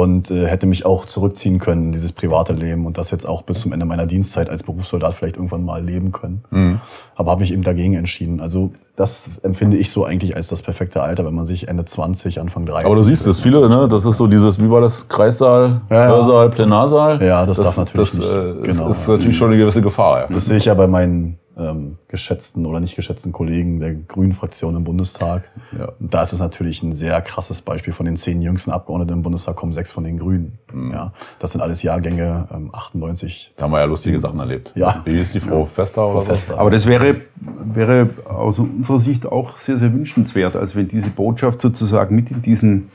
[0.00, 3.60] und äh, hätte mich auch zurückziehen können, dieses private Leben und das jetzt auch bis
[3.60, 6.42] zum Ende meiner Dienstzeit als Berufssoldat vielleicht irgendwann mal leben können.
[6.50, 6.80] Mhm.
[7.14, 8.40] Aber habe mich eben dagegen entschieden.
[8.40, 12.40] Also das empfinde ich so eigentlich als das perfekte Alter, wenn man sich Ende 20,
[12.40, 12.86] Anfang 30.
[12.86, 13.86] Aber du siehst es, viele, ne?
[13.86, 17.22] Das ist so dieses, wie war das, Kreissaal, ja, Hörsaal, Plenarsaal?
[17.22, 18.30] Ja, das, das darf natürlich das, nicht.
[18.32, 20.22] Äh, genau, ist, ist natürlich schon eine gewisse Gefahr.
[20.22, 20.26] Ja.
[20.26, 24.76] Das sehe ich ja bei meinen ähm, geschätzten oder nicht geschätzten Kollegen der Grünen Fraktion
[24.76, 25.48] im Bundestag.
[25.76, 25.92] Ja.
[26.00, 27.92] Da ist es natürlich ein sehr krasses Beispiel.
[27.92, 30.58] Von den zehn jüngsten Abgeordneten im Bundestag kommen sechs von den Grünen.
[30.72, 30.92] Mhm.
[30.92, 33.54] Ja, das sind alles Jahrgänge ähm, 98.
[33.56, 34.72] Da haben wir ja lustige Sachen erlebt.
[34.74, 35.02] Ja.
[35.04, 35.64] Wie ist die Frau ja.
[35.64, 36.58] Fester oder Frau Fester.
[36.58, 41.60] Aber das wäre, wäre aus unserer Sicht auch sehr, sehr wünschenswert, als wenn diese Botschaft
[41.60, 42.90] sozusagen mit in diesen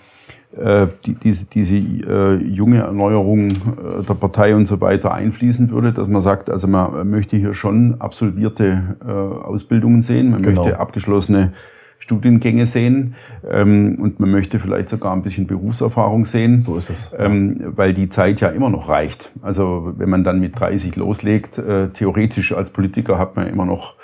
[1.05, 6.07] die, diese, diese äh, junge Erneuerung äh, der Partei und so weiter einfließen würde, dass
[6.07, 10.63] man sagt, also man möchte hier schon absolvierte äh, Ausbildungen sehen, man genau.
[10.63, 11.53] möchte abgeschlossene
[11.99, 13.13] Studiengänge sehen
[13.47, 16.61] ähm, und man möchte vielleicht sogar ein bisschen Berufserfahrung sehen.
[16.61, 17.13] So ist es.
[17.17, 19.31] Ähm, weil die Zeit ja immer noch reicht.
[19.41, 23.95] Also wenn man dann mit 30 loslegt, äh, theoretisch als Politiker hat man immer noch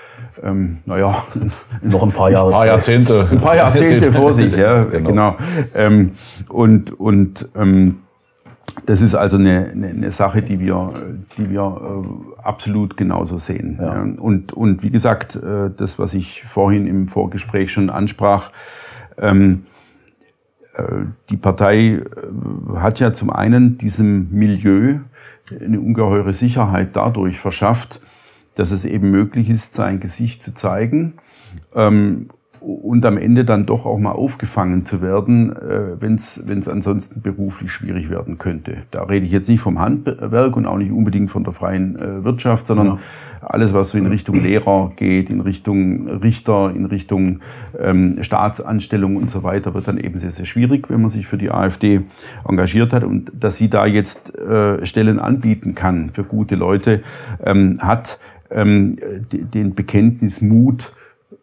[0.44, 1.24] ähm, naja,
[1.82, 2.48] noch ein paar Jahre.
[2.48, 3.28] Ein paar Jahrzehnte.
[3.32, 5.10] Ein paar Jahrzehnte vor sich, ja, genau.
[5.10, 5.36] genau.
[5.74, 6.12] Ähm,
[6.50, 8.00] und und ähm,
[8.86, 10.94] das ist also eine, eine, eine Sache, die wir,
[11.38, 13.80] die wir äh, absolut genauso sehen.
[13.82, 14.02] Ja.
[14.02, 18.52] Und, und wie gesagt, äh, das, was ich vorhin im Vorgespräch schon ansprach,
[19.18, 19.64] ähm,
[20.76, 20.84] äh,
[21.30, 22.02] die Partei äh,
[22.76, 25.00] hat ja zum einen diesem Milieu
[25.64, 28.02] eine ungeheure Sicherheit dadurch verschafft,
[28.56, 31.14] dass es eben möglich ist, sein Gesicht zu zeigen
[31.76, 32.28] ähm,
[32.66, 37.72] und am Ende dann doch auch mal aufgefangen zu werden, äh, wenn es ansonsten beruflich
[37.72, 38.78] schwierig werden könnte.
[38.90, 42.24] Da rede ich jetzt nicht vom Handwerk und auch nicht unbedingt von der freien äh,
[42.24, 42.98] Wirtschaft, sondern ja.
[43.42, 47.42] alles, was so in Richtung Lehrer geht, in Richtung Richter, in Richtung
[47.80, 51.38] ähm, Staatsanstellung und so weiter, wird dann eben sehr, sehr schwierig, wenn man sich für
[51.38, 52.02] die AfD
[52.48, 53.04] engagiert hat.
[53.04, 57.04] Und dass sie da jetzt äh, Stellen anbieten kann für gute Leute,
[57.44, 58.18] ähm, hat
[58.56, 58.96] ähm,
[59.32, 60.94] den Bekenntnismut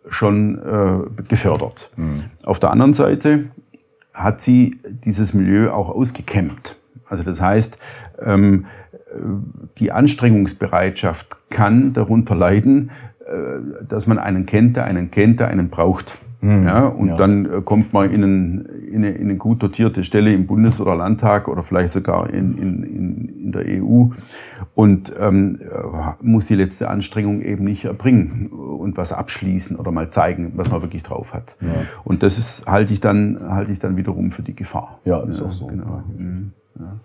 [0.08, 1.90] schon äh, gefördert.
[1.96, 2.24] Mhm.
[2.44, 3.44] Auf der anderen Seite
[4.12, 6.76] hat sie dieses Milieu auch ausgekämmt.
[7.06, 7.78] Also das heißt,
[8.20, 8.66] ähm,
[9.78, 12.90] die Anstrengungsbereitschaft kann darunter leiden,
[13.26, 16.18] äh, dass man einen kennt, der einen kennt, der einen braucht.
[16.42, 16.66] Mhm.
[16.66, 17.16] Ja, und ja.
[17.16, 20.80] dann äh, kommt man in, einen, in, eine, in eine gut dotierte Stelle im Bundes-
[20.80, 24.06] oder Landtag oder vielleicht sogar in, in, in der EU
[24.74, 25.60] und ähm,
[26.20, 30.82] muss die letzte Anstrengung eben nicht erbringen und was abschließen oder mal zeigen, was man
[30.82, 31.56] wirklich drauf hat.
[31.60, 31.68] Ja.
[32.02, 34.98] Und das ist, halte ich dann, halte ich dann wiederum für die Gefahr.
[35.04, 35.66] Ja, ist auch so.
[35.66, 36.02] Genau.
[36.16, 36.52] Mhm.
[36.78, 36.98] Ja.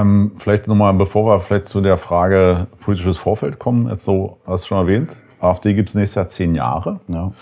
[0.00, 4.64] Ähm, vielleicht nochmal, bevor wir vielleicht zu der Frage politisches Vorfeld kommen, jetzt so, hast
[4.64, 7.00] du schon erwähnt, AfD gibt es nächstes Jahr zehn Jahre.
[7.08, 7.32] Ja.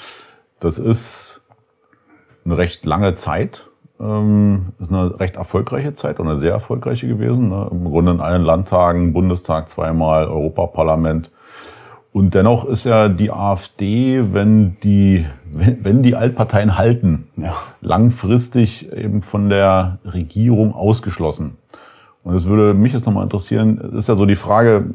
[0.60, 1.40] Das ist
[2.44, 3.66] eine recht lange Zeit.
[3.98, 7.48] Ähm, ist eine recht erfolgreiche Zeit und eine sehr erfolgreiche gewesen.
[7.48, 7.68] Ne?
[7.70, 11.30] Im Grunde in allen Landtagen, Bundestag zweimal, Europaparlament.
[12.12, 17.54] Und dennoch ist ja die AfD, wenn die, wenn, die Altparteien halten, Ja.
[17.82, 21.56] langfristig eben von der Regierung ausgeschlossen.
[22.24, 24.86] Und es würde mich jetzt nochmal interessieren, ist ja so die Frage,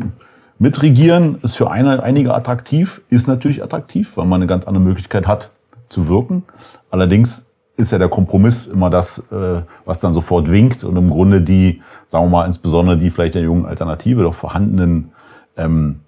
[0.59, 5.26] mitregieren ist für eine, einige attraktiv, ist natürlich attraktiv, weil man eine ganz andere Möglichkeit
[5.26, 5.51] hat
[5.95, 6.43] zu wirken.
[6.91, 11.41] Allerdings ist ja der Kompromiss immer das, äh, was dann sofort winkt und im Grunde
[11.41, 15.11] die, sagen wir mal, insbesondere die vielleicht der jungen Alternative doch vorhandenen
[15.57, 15.99] ähm,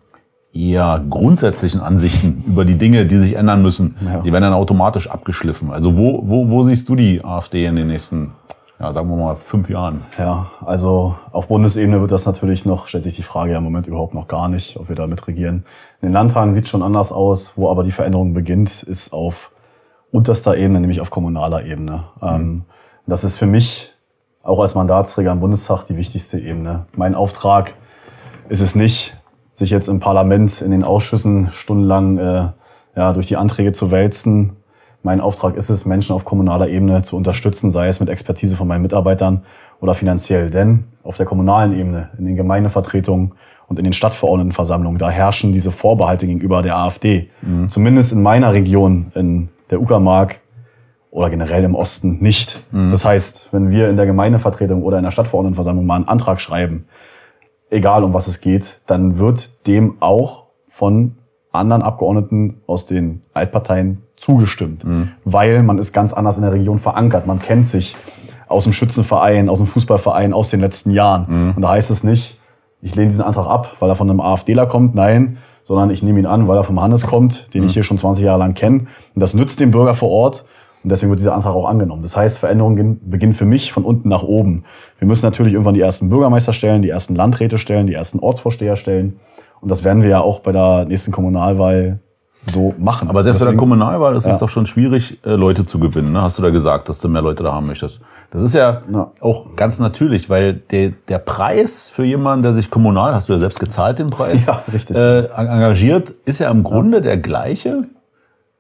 [0.54, 4.20] eher grundsätzlichen Ansichten über die Dinge, die sich ändern müssen, Ja.
[4.22, 5.72] die werden dann automatisch abgeschliffen.
[5.72, 8.32] Also wo, wo, wo siehst du die AfD in den nächsten,
[8.80, 10.02] ja, sagen wir mal, fünf Jahren?
[10.18, 13.88] Ja, also auf Bundesebene wird das natürlich noch, stellt sich die Frage ja im Moment
[13.88, 15.64] überhaupt noch gar nicht, ob wir da mitregieren.
[16.02, 19.52] In den Landtagen sieht schon anders aus, wo aber die Veränderung beginnt, ist auf
[20.18, 22.04] unterster Ebene, nämlich auf kommunaler Ebene.
[22.22, 22.64] Ähm,
[23.06, 23.94] das ist für mich
[24.44, 26.86] auch als Mandatsträger im Bundestag die wichtigste Ebene.
[26.96, 27.76] Mein Auftrag
[28.50, 29.16] ist es nicht,
[29.52, 32.50] sich jetzt im Parlament, in den Ausschüssen stundenlang äh,
[32.96, 34.58] ja, durch die Anträge zu wälzen.
[35.04, 38.68] Mein Auftrag ist es, Menschen auf kommunaler Ebene zu unterstützen, sei es mit Expertise von
[38.68, 39.44] meinen Mitarbeitern
[39.80, 40.50] oder finanziell.
[40.50, 43.34] Denn auf der kommunalen Ebene, in den Gemeindevertretungen
[43.68, 47.30] und in den Stadtverordnetenversammlungen, da herrschen diese Vorbehalte gegenüber der AfD.
[47.70, 50.40] Zumindest in meiner Region, in der Uckermark,
[51.10, 52.60] oder generell im Osten nicht.
[52.92, 56.86] Das heißt, wenn wir in der Gemeindevertretung oder in der Stadtverordnetenversammlung mal einen Antrag schreiben,
[57.72, 61.16] egal um was es geht, dann wird dem auch von
[61.52, 64.86] anderen Abgeordneten aus den Altparteien zugestimmt,
[65.24, 67.26] weil man ist ganz anders in der Region verankert.
[67.26, 67.96] Man kennt sich
[68.48, 71.54] aus dem Schützenverein, aus dem Fußballverein aus den letzten Jahren.
[71.56, 72.38] Und da heißt es nicht,
[72.82, 75.38] ich lehne diesen Antrag ab, weil er von einem AfDler kommt, nein,
[75.68, 78.24] sondern ich nehme ihn an, weil er vom Hannes kommt, den ich hier schon 20
[78.24, 78.80] Jahre lang kenne.
[78.80, 78.88] Und
[79.22, 80.46] das nützt dem Bürger vor Ort.
[80.82, 82.04] Und deswegen wird dieser Antrag auch angenommen.
[82.04, 84.64] Das heißt, Veränderungen beginnen für mich von unten nach oben.
[84.98, 88.78] Wir müssen natürlich irgendwann die ersten Bürgermeister stellen, die ersten Landräte stellen, die ersten Ortsvorsteher
[88.78, 89.18] stellen.
[89.60, 92.00] Und das werden wir ja auch bei der nächsten Kommunalwahl
[92.50, 93.10] so machen.
[93.10, 94.38] Aber selbst bei der Deswegen- Kommunalwahl ist es Ja.
[94.40, 96.14] doch schon schwierig, äh, Leute zu gewinnen.
[96.14, 96.22] Ne?
[96.22, 98.00] Hast du da gesagt, dass du mehr Leute da haben möchtest?
[98.32, 99.12] Das ist ja, Ja.
[99.22, 103.40] auch ganz natürlich, weil der, der Preis für jemanden, der sich kommunal, hast du ja
[103.40, 104.98] selbst gezahlt, den Preis, Ja, richtig.
[104.98, 107.84] Äh, engagiert, ist ja im Grunde der gleiche,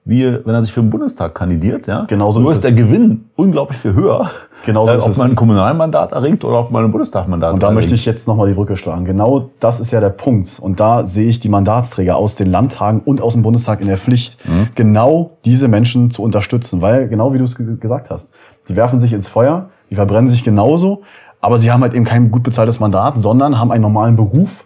[0.05, 1.86] wie wenn er sich für den Bundestag kandidiert.
[1.86, 2.05] Ja?
[2.07, 2.72] Genauso Nur ist ist der.
[2.72, 4.32] Gewinn unglaublich viel höher,
[4.65, 5.18] Genauso äh, ist ob es.
[5.18, 7.76] man ein Kommunalmandat erringt oder ob man ein Bundestagmandat Und da erringt.
[7.76, 9.03] möchte ich jetzt nochmal die Brücke schlagen.
[9.03, 10.59] Genau das ist ja der Punkt.
[10.61, 13.97] Und da sehe ich die Mandatsträger aus den Landtagen und aus dem Bundestag in der
[13.97, 14.38] Pflicht,
[14.76, 16.82] genau diese Menschen zu unterstützen.
[16.82, 18.32] Weil, genau wie du es ge- gesagt hast,
[18.68, 21.03] die werfen sich ins Feuer, die verbrennen sich genauso,
[21.41, 24.65] aber sie haben halt eben kein gut bezahltes Mandat, sondern haben einen normalen Beruf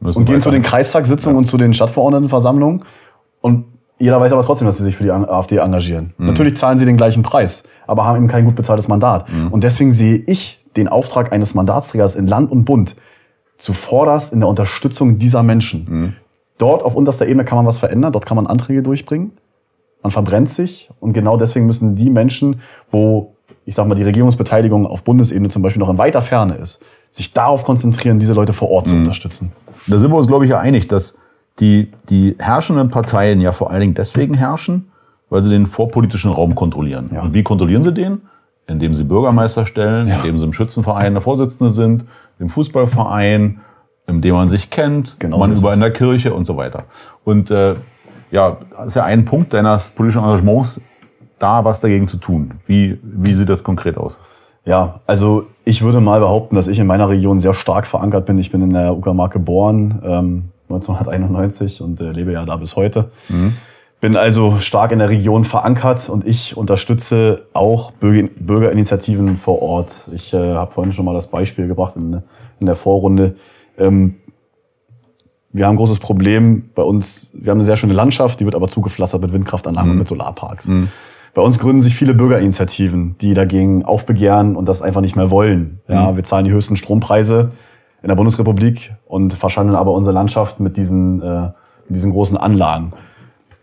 [0.00, 2.84] Müssen und gehen zu den Kreistagssitzungen und zu den Stadtverordnetenversammlungen.
[3.40, 3.64] Und
[3.98, 6.12] jeder weiß aber trotzdem, dass sie sich für die AfD engagieren.
[6.18, 9.28] Natürlich zahlen sie den gleichen Preis, aber haben eben kein gut bezahltes Mandat.
[9.50, 12.94] Und deswegen sehe ich den Auftrag eines Mandatsträgers in Land und Bund
[13.56, 16.16] zuvorderst in der Unterstützung dieser Menschen.
[16.58, 19.32] Dort auf unterster Ebene kann man was verändern, dort kann man Anträge durchbringen.
[20.02, 23.34] Man verbrennt sich und genau deswegen müssen die Menschen, wo
[23.68, 27.34] ich sag mal die Regierungsbeteiligung auf Bundesebene zum Beispiel noch in weiter Ferne ist, sich
[27.34, 29.52] darauf konzentrieren, diese Leute vor Ort zu unterstützen.
[29.86, 31.18] Da sind wir uns, glaube ich, ja einig, dass
[31.60, 34.90] die, die herrschenden Parteien ja vor allen Dingen deswegen herrschen,
[35.28, 37.10] weil sie den vorpolitischen Raum kontrollieren.
[37.12, 37.20] Ja.
[37.20, 38.22] Und wie kontrollieren sie den?
[38.66, 40.16] Indem sie Bürgermeister stellen, Ja.
[40.16, 42.06] indem sie im Schützenverein der Vorsitzende sind,
[42.38, 43.60] im Fußballverein,
[44.06, 46.84] indem man sich kennt, Genau man über in der Kirche und so weiter.
[47.22, 47.74] Und äh,
[48.30, 50.80] ja, das ist ja ein Punkt deines politischen Engagements,
[51.38, 52.52] da was dagegen zu tun.
[52.66, 54.18] Wie, wie sieht das konkret aus?
[54.64, 58.38] Ja, also ich würde mal behaupten, dass ich in meiner Region sehr stark verankert bin.
[58.38, 63.10] Ich bin in der Uckermark geboren, ähm, 1991 und äh, lebe ja da bis heute.
[64.00, 70.08] Bin also stark in der Region verankert und ich unterstütze auch Bürger, Bürgerinitiativen vor Ort.
[70.12, 72.22] Ich äh, habe vorhin schon mal das Beispiel gebracht in,
[72.60, 73.34] in der Vorrunde.
[73.78, 74.16] Ähm,
[75.50, 77.30] wir haben ein großes Problem bei uns.
[77.32, 80.68] Wir haben eine sehr schöne Landschaft, die wird aber zugepflastert mit Windkraftanlagen und mit Solarparks.
[81.38, 85.78] Bei uns gründen sich viele Bürgerinitiativen, die dagegen aufbegehren und das einfach nicht mehr wollen.
[85.86, 87.52] Ja, wir zahlen die höchsten Strompreise
[88.02, 91.50] in der Bundesrepublik und verschandeln aber unsere Landschaft mit diesen, äh,
[91.88, 92.92] diesen großen Anlagen.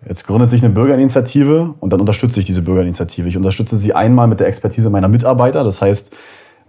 [0.07, 3.27] Jetzt gründet sich eine Bürgerinitiative und dann unterstütze ich diese Bürgerinitiative.
[3.27, 5.65] Ich unterstütze sie einmal mit der Expertise meiner Mitarbeiter.
[5.65, 6.15] Das heißt,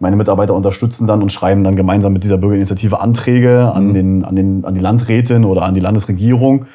[0.01, 4.35] meine Mitarbeiter unterstützen dann und schreiben dann gemeinsam mit dieser Bürgerinitiative Anträge an, den, an,
[4.35, 6.67] den, an die Landrätin oder an die Landesregierung.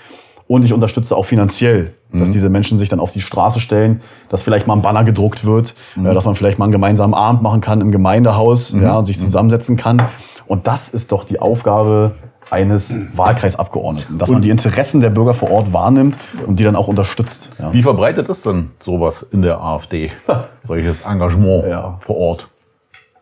[0.47, 2.34] Und ich unterstütze auch finanziell dass Mhm.
[2.34, 5.76] diese Menschen sich dann auf die Straße stellen, dass vielleicht mal ein Banner gedruckt wird,
[5.95, 6.05] Mhm.
[6.07, 9.18] äh, dass man vielleicht mal einen gemeinsamen Abend machen kann im Gemeindehaus ja, und sich
[9.20, 9.24] Mhm.
[9.24, 10.01] zusammensetzen kann.
[10.47, 12.12] Und das ist doch die Aufgabe
[12.49, 16.89] eines Wahlkreisabgeordneten, dass man die Interessen der Bürger vor Ort wahrnimmt und die dann auch
[16.89, 17.51] unterstützt.
[17.59, 17.72] Ja.
[17.72, 20.12] Wie verbreitet ist denn sowas in der AfD?
[20.62, 21.95] Solches Engagement Ja.
[22.01, 22.49] vor Ort?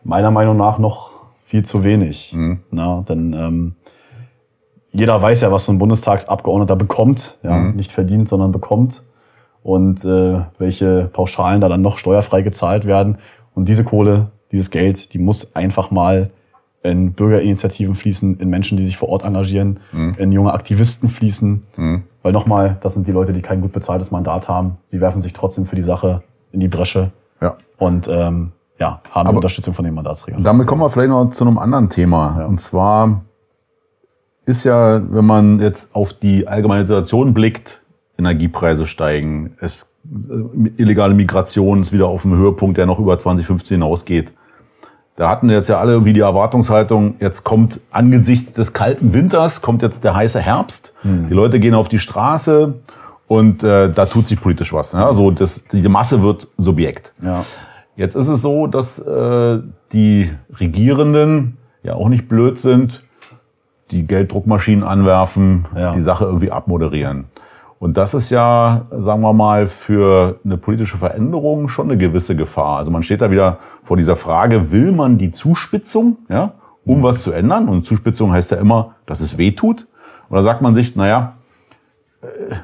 [0.02, 1.10] Meiner Meinung nach noch
[1.44, 2.36] viel zu wenig.
[2.70, 3.74] Na, denn ähm,
[4.92, 7.38] jeder weiß ja, was so ein Bundestagsabgeordneter bekommt.
[7.42, 9.02] Ja, Nicht verdient, sondern bekommt.
[9.62, 13.18] Und äh, welche Pauschalen da dann noch steuerfrei gezahlt werden.
[13.54, 16.30] Und diese Kohle, dieses Geld, die muss einfach mal
[16.82, 19.80] in Bürgerinitiativen fließen, in Menschen, die sich vor Ort engagieren,
[20.16, 21.62] in junge Aktivisten fließen.
[22.22, 24.78] Weil nochmal, das sind die Leute, die kein gut bezahltes Mandat haben.
[24.86, 26.22] Sie werfen sich trotzdem für die Sache
[26.52, 27.10] in die Bresche
[27.42, 27.56] Ja.
[27.76, 30.38] und ähm, ja, haben die Unterstützung von den Mandatsträgern.
[30.38, 32.46] Und damit kommen wir vielleicht noch zu einem anderen Thema.
[32.46, 33.20] Und zwar
[34.50, 37.80] ist ja, wenn man jetzt auf die allgemeine Situation blickt,
[38.18, 43.76] Energiepreise steigen, es, äh, illegale Migration ist wieder auf einem Höhepunkt, der noch über 2015
[43.76, 44.32] hinausgeht.
[45.16, 49.82] Da hatten jetzt ja alle irgendwie die Erwartungshaltung, jetzt kommt angesichts des kalten Winters, kommt
[49.82, 50.94] jetzt der heiße Herbst.
[51.02, 52.74] Die Leute gehen auf die Straße
[53.26, 54.92] und äh, da tut sich politisch was.
[54.92, 55.06] Ja?
[55.06, 57.12] Also das, die Masse wird Subjekt.
[57.22, 57.44] Ja.
[57.96, 59.58] Jetzt ist es so, dass äh,
[59.92, 63.04] die Regierenden ja auch nicht blöd sind,
[63.90, 65.92] die Gelddruckmaschinen anwerfen, Ja.
[65.92, 67.24] die Sache irgendwie abmoderieren.
[67.78, 72.76] Und das ist ja, sagen wir mal, für eine politische Veränderung schon eine gewisse Gefahr.
[72.76, 76.52] Also man steht da wieder vor dieser Frage, will man die Zuspitzung, ja,
[76.84, 77.68] um was zu ändern?
[77.68, 79.86] Und Zuspitzung heißt ja immer, dass es weh tut.
[80.28, 81.34] Oder sagt man sich, naja,
[82.22, 82.54] äh,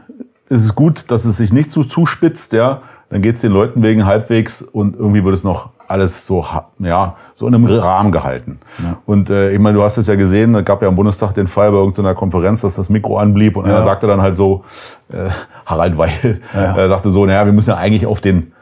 [0.55, 3.83] ist es gut, dass es sich nicht zu zuspitzt, ja, dann geht es den Leuten
[3.83, 6.45] wegen halbwegs und irgendwie wird es noch alles so,
[6.78, 8.59] ja, so in einem Rahmen gehalten.
[9.05, 11.47] Und äh, ich meine, du hast es ja gesehen, da gab ja am Bundestag den
[11.47, 13.76] Fall bei irgendeiner Konferenz, dass das Mikro anblieb und Ja.
[13.76, 14.64] er sagte dann halt so,
[15.12, 15.28] äh,
[15.64, 18.53] Harald Weil, er sagte so, naja, wir müssen ja eigentlich auf den,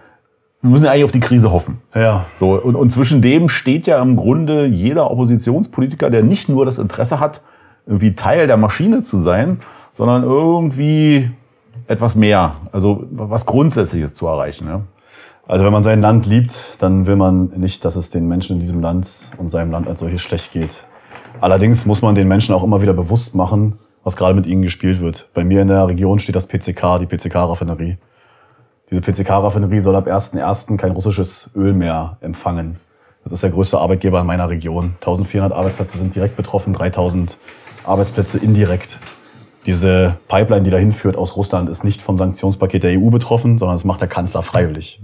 [0.63, 1.79] wir müssen ja eigentlich auf die Krise hoffen.
[1.95, 2.25] Ja.
[2.35, 6.79] So, und, und zwischen dem steht ja im Grunde jeder Oppositionspolitiker, der nicht nur das
[6.79, 7.43] Interesse hat,
[7.87, 9.61] irgendwie Teil der Maschine zu sein,
[9.93, 11.31] sondern irgendwie
[11.87, 14.67] etwas mehr, also was Grundsätzliches zu erreichen.
[14.69, 14.81] Ja?
[15.47, 18.61] Also wenn man sein Land liebt, dann will man nicht, dass es den Menschen in
[18.61, 20.87] diesem Land und seinem Land als solches schlecht geht.
[21.41, 25.01] Allerdings muss man den Menschen auch immer wieder bewusst machen, was gerade mit ihnen gespielt
[25.01, 25.29] wird.
[25.35, 27.99] Bei mir in der Region steht das PCK, die PCK-Raffinerie.
[28.91, 30.79] Diese PCK-Raffinerie soll ab 1.1.
[30.79, 32.79] kein russisches Öl mehr empfangen.
[33.23, 34.95] Das ist der größte Arbeitgeber in meiner Region.
[34.97, 37.39] 1400 Arbeitsplätze sind direkt betroffen, 3000
[37.85, 38.99] Arbeitsplätze indirekt.
[39.67, 43.77] Diese Pipeline, die dahin führt aus Russland, ist nicht vom Sanktionspaket der EU betroffen, sondern
[43.77, 45.01] das macht der Kanzler freiwillig.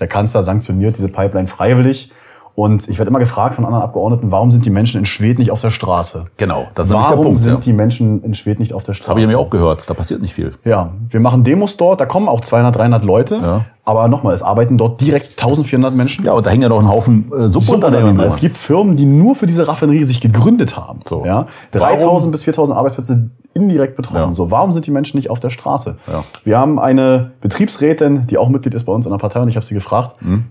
[0.00, 2.10] Der Kanzler sanktioniert diese Pipeline freiwillig.
[2.56, 5.50] Und ich werde immer gefragt von anderen Abgeordneten, warum sind die Menschen in Schwedt nicht
[5.50, 6.26] auf der Straße?
[6.36, 7.38] Genau, das ist warum der Punkt.
[7.38, 7.60] sind ja.
[7.60, 9.06] die Menschen in Schwedt nicht auf der Straße?
[9.06, 10.52] Das habe ich mir auch gehört, da passiert nicht viel.
[10.64, 13.40] Ja, wir machen Demos dort, da kommen auch 200, 300 Leute.
[13.42, 13.64] Ja.
[13.84, 16.24] Aber nochmal, es arbeiten dort direkt 1400 Menschen.
[16.24, 18.20] Ja, und da hängen ja noch ein Haufen äh, Subunternehmen.
[18.20, 21.00] Es gibt Firmen, die nur für diese Raffinerie sich gegründet haben.
[21.04, 21.24] So.
[21.24, 21.46] Ja?
[21.72, 21.98] Warum?
[21.98, 24.30] 3000 bis 4000 Arbeitsplätze indirekt betroffen.
[24.30, 24.34] Ja.
[24.34, 25.96] So, warum sind die Menschen nicht auf der Straße?
[26.06, 26.24] Ja.
[26.44, 29.56] Wir haben eine Betriebsrätin, die auch Mitglied ist bei uns in der Partei und ich
[29.56, 30.46] habe sie gefragt, Mhm.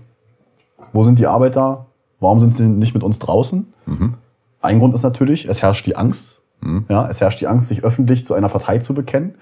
[0.92, 1.86] wo sind die Arbeiter?
[2.20, 3.72] Warum sind sie nicht mit uns draußen?
[3.86, 4.14] Mhm.
[4.60, 6.42] Ein Grund ist natürlich, es herrscht die Angst.
[6.88, 9.34] Ja, es herrscht die Angst, sich öffentlich zu einer Partei zu bekennen.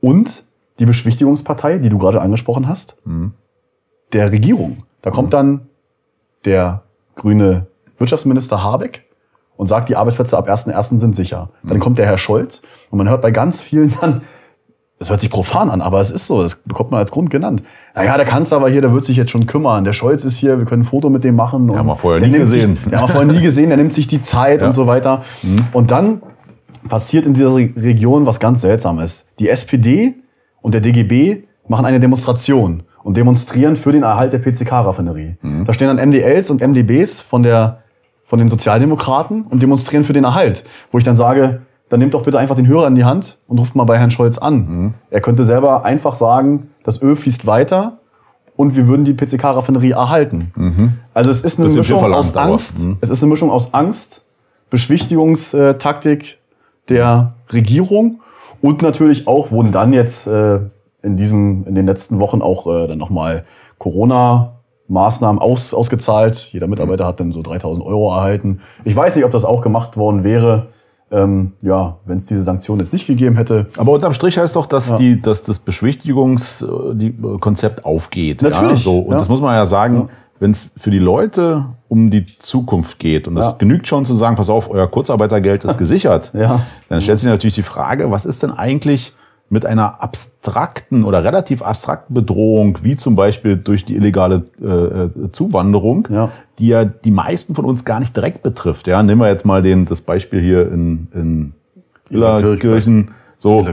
[0.00, 0.44] Und
[0.80, 3.34] die Beschwichtigungspartei, die du gerade angesprochen hast, Mhm.
[4.12, 4.78] der Regierung.
[5.00, 5.68] Da kommt dann
[6.44, 6.82] der
[7.14, 9.05] grüne Wirtschaftsminister Habeck
[9.56, 10.98] und sagt, die Arbeitsplätze ab 1.1.
[11.00, 11.50] sind sicher.
[11.62, 14.22] Dann kommt der Herr Scholz und man hört bei ganz vielen dann,
[14.98, 17.62] das hört sich profan an, aber es ist so, das bekommt man als Grund genannt.
[17.94, 19.84] Naja, der Kanzler war hier, der wird sich jetzt schon kümmern.
[19.84, 21.68] Der Scholz ist hier, wir können ein Foto mit dem machen.
[21.68, 22.76] und haben wir vorher nie gesehen.
[22.76, 24.66] Sich, ja, haben wir vorher nie gesehen, der nimmt sich die Zeit Ja.
[24.66, 25.22] und so weiter.
[25.72, 26.22] Und dann
[26.88, 29.26] passiert in dieser Re- Region was ganz Seltsames.
[29.38, 30.14] Die SPD
[30.62, 35.36] und der DGB machen eine Demonstration und demonstrieren für den Erhalt der PCK-Raffinerie.
[35.64, 37.80] Da stehen dann MDLs und MDBs von, der,
[38.26, 40.64] von den Sozialdemokraten und demonstrieren für den Erhalt.
[40.92, 43.58] Wo ich dann sage, dann nehmt doch bitte einfach den Hörer in die Hand und
[43.58, 44.94] ruft mal bei Herrn Scholz an.
[45.10, 47.98] Er könnte selber einfach sagen, das Öl fließt weiter
[48.56, 50.50] und wir würden die PCK-Raffinerie erhalten.
[51.14, 52.78] Also es ist eine viel Mischung aus Angst.
[52.80, 52.98] mhm.
[53.00, 54.22] Es ist eine Mischung aus Angst,
[54.70, 56.38] Beschwichtigungstaktik
[56.88, 58.20] der Regierung
[58.60, 60.58] und natürlich auch wurden dann jetzt äh,
[61.02, 63.44] in diesem in den letzten Wochen auch äh, dann nochmal
[63.78, 64.55] Corona
[64.88, 66.36] Maßnahmen aus, ausgezahlt.
[66.52, 68.60] Jeder Mitarbeiter hat dann so 3000 Euro erhalten.
[68.84, 70.68] Ich weiß nicht, ob das auch gemacht worden wäre,
[71.10, 73.66] ähm, ja, wenn es diese Sanktionen jetzt nicht gegeben hätte.
[73.76, 78.42] Aber unterm Strich heißt doch, dass, die, dass das Beschwichtigungskonzept aufgeht.
[78.42, 78.92] Natürlich, Ja?
[78.92, 79.18] So, und ja.
[79.18, 80.08] das muss man ja sagen,
[80.38, 83.52] wenn es für die Leute um die Zukunft geht, und es Ja.
[83.52, 86.60] genügt schon zu sagen, pass auf, euer Kurzarbeitergeld ist gesichert, Ja.
[86.88, 89.14] dann stellt sich natürlich die Frage, was ist denn eigentlich
[89.48, 96.08] mit einer abstrakten oder relativ abstrakten Bedrohung, wie zum Beispiel durch die illegale äh, Zuwanderung,
[96.10, 96.30] ja.
[96.58, 98.88] die ja die meisten von uns gar nicht direkt betrifft.
[98.88, 101.52] Ja, nehmen wir jetzt mal den, das Beispiel hier in, in
[102.10, 103.12] Illerkirchen.
[103.38, 103.66] So,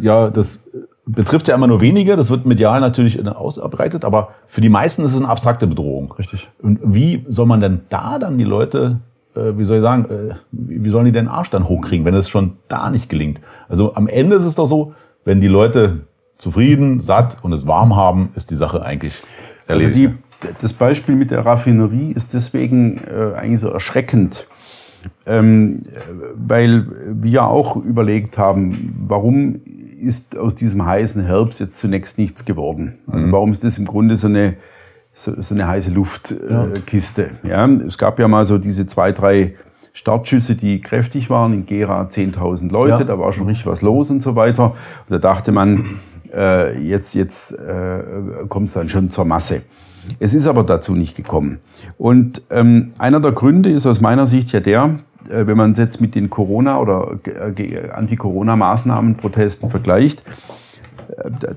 [0.00, 0.62] ja, das
[1.06, 5.12] betrifft ja immer nur wenige, das wird medial natürlich ausbreitet, aber für die meisten ist
[5.12, 6.12] es eine abstrakte Bedrohung.
[6.12, 6.50] Richtig.
[6.62, 10.34] Und wie soll man denn da dann die Leute äh, wie soll ich sagen, äh,
[10.50, 13.40] wie sollen die den Arsch dann hochkriegen, wenn es schon da nicht gelingt?
[13.68, 16.06] Also am Ende ist es doch so, wenn die Leute
[16.38, 19.22] zufrieden, satt und es warm haben, ist die Sache eigentlich
[19.66, 19.96] erledigt.
[19.96, 24.46] Also die, das Beispiel mit der Raffinerie ist deswegen äh, eigentlich so erschreckend,
[25.26, 25.82] ähm,
[26.34, 29.60] weil wir auch überlegt haben, warum
[30.00, 32.98] ist aus diesem heißen Herbst jetzt zunächst nichts geworden?
[33.06, 33.32] Also mhm.
[33.32, 34.56] warum ist das im Grunde so eine
[35.16, 37.30] so, so eine heiße Luftkiste.
[37.42, 37.66] Äh, ja.
[37.66, 39.54] Es gab ja mal so diese zwei, drei
[39.94, 41.54] Startschüsse, die kräftig waren.
[41.54, 43.04] In Gera 10.000 Leute, ja.
[43.04, 44.72] da war schon richtig was los und so weiter.
[44.72, 44.76] Und
[45.08, 45.82] da dachte man,
[46.34, 48.02] äh, jetzt, jetzt äh,
[48.48, 49.62] kommt es dann schon zur Masse.
[50.20, 51.60] Es ist aber dazu nicht gekommen.
[51.96, 54.98] Und ähm, einer der Gründe ist aus meiner Sicht ja der,
[55.30, 60.22] äh, wenn man es jetzt mit den Corona- oder äh, Anti-Corona-Maßnahmen-Protesten vergleicht,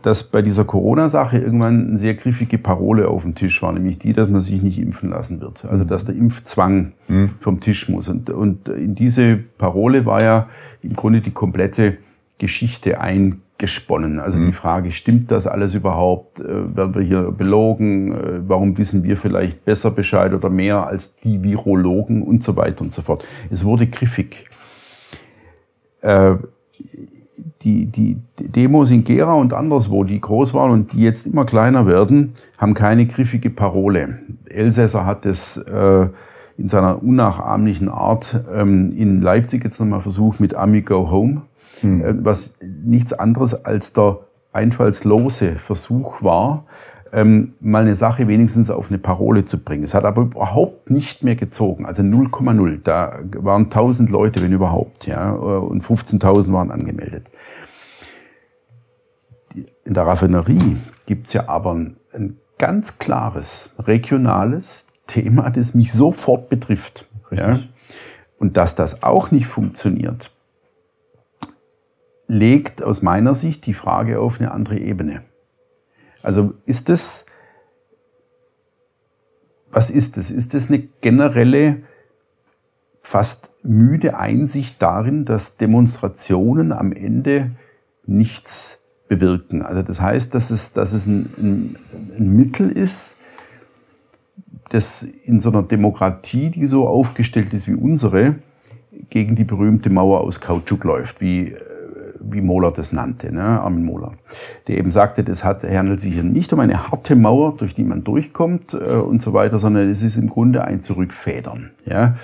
[0.01, 4.13] dass bei dieser Corona-Sache irgendwann eine sehr griffige Parole auf dem Tisch war, nämlich die,
[4.13, 5.65] dass man sich nicht impfen lassen wird.
[5.65, 7.31] Also dass der Impfzwang mhm.
[7.39, 8.07] vom Tisch muss.
[8.07, 10.49] Und, und in diese Parole war ja
[10.81, 11.97] im Grunde die komplette
[12.37, 14.19] Geschichte eingesponnen.
[14.19, 14.47] Also mhm.
[14.47, 16.39] die Frage, stimmt das alles überhaupt?
[16.39, 18.11] Äh, werden wir hier belogen?
[18.11, 22.81] Äh, warum wissen wir vielleicht besser Bescheid oder mehr als die Virologen und so weiter
[22.81, 23.27] und so fort?
[23.49, 24.45] Es wurde griffig.
[26.01, 26.35] Äh,
[27.61, 31.85] die, die Demos in Gera und anderswo, die groß waren und die jetzt immer kleiner
[31.85, 34.19] werden, haben keine griffige Parole.
[34.45, 36.07] Elsässer hat es äh,
[36.57, 41.41] in seiner unnachahmlichen Art ähm, in Leipzig jetzt nochmal versucht mit Ami Go Home,
[41.81, 42.01] hm.
[42.01, 44.19] äh, was nichts anderes als der
[44.51, 46.65] einfallslose Versuch war,
[47.13, 49.83] ähm, mal eine Sache wenigstens auf eine Parole zu bringen.
[49.83, 52.79] Es hat aber überhaupt nicht mehr gezogen, also 0,0.
[52.83, 57.29] Da waren 1000 Leute, wenn überhaupt, ja, und 15.000 waren angemeldet.
[59.83, 66.49] In der Raffinerie gibt's ja aber ein, ein ganz klares regionales Thema, das mich sofort
[66.49, 67.07] betrifft.
[67.31, 67.59] Ja?
[68.37, 70.31] Und dass das auch nicht funktioniert,
[72.27, 75.23] legt aus meiner Sicht die Frage auf eine andere Ebene.
[76.21, 77.25] Also ist das,
[79.71, 80.31] was ist das?
[80.31, 81.83] Ist das eine generelle,
[83.01, 87.51] fast müde Einsicht darin, dass Demonstrationen am Ende
[88.05, 89.61] nichts bewirken?
[89.61, 91.77] Also das heißt, dass es, dass es ein, ein,
[92.17, 93.15] ein Mittel ist,
[94.69, 98.35] das in so einer Demokratie, die so aufgestellt ist wie unsere,
[99.09, 101.55] gegen die berühmte Mauer aus Kautschuk läuft, wie
[102.21, 104.13] wie Mohler das nannte, ne, Armin Mohler,
[104.67, 107.83] der eben sagte, das hat, handelt sich hier nicht um eine harte Mauer, durch die
[107.83, 111.71] man durchkommt äh, und so weiter, sondern es ist im Grunde ein Zurückfedern.
[111.85, 112.15] Ja.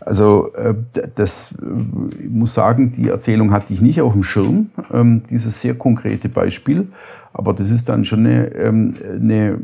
[0.00, 0.74] Also äh,
[1.16, 5.60] das, äh, ich muss sagen, die Erzählung hatte ich nicht auf dem Schirm, ähm, dieses
[5.60, 6.88] sehr konkrete Beispiel,
[7.32, 9.58] aber das ist dann schon eine, ähm, eine,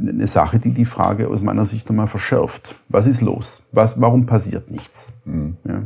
[0.00, 2.74] eine Sache, die die Frage aus meiner Sicht nochmal verschärft.
[2.88, 3.66] Was ist los?
[3.72, 5.12] Was, warum passiert nichts?
[5.24, 5.56] Mhm.
[5.64, 5.82] Ja.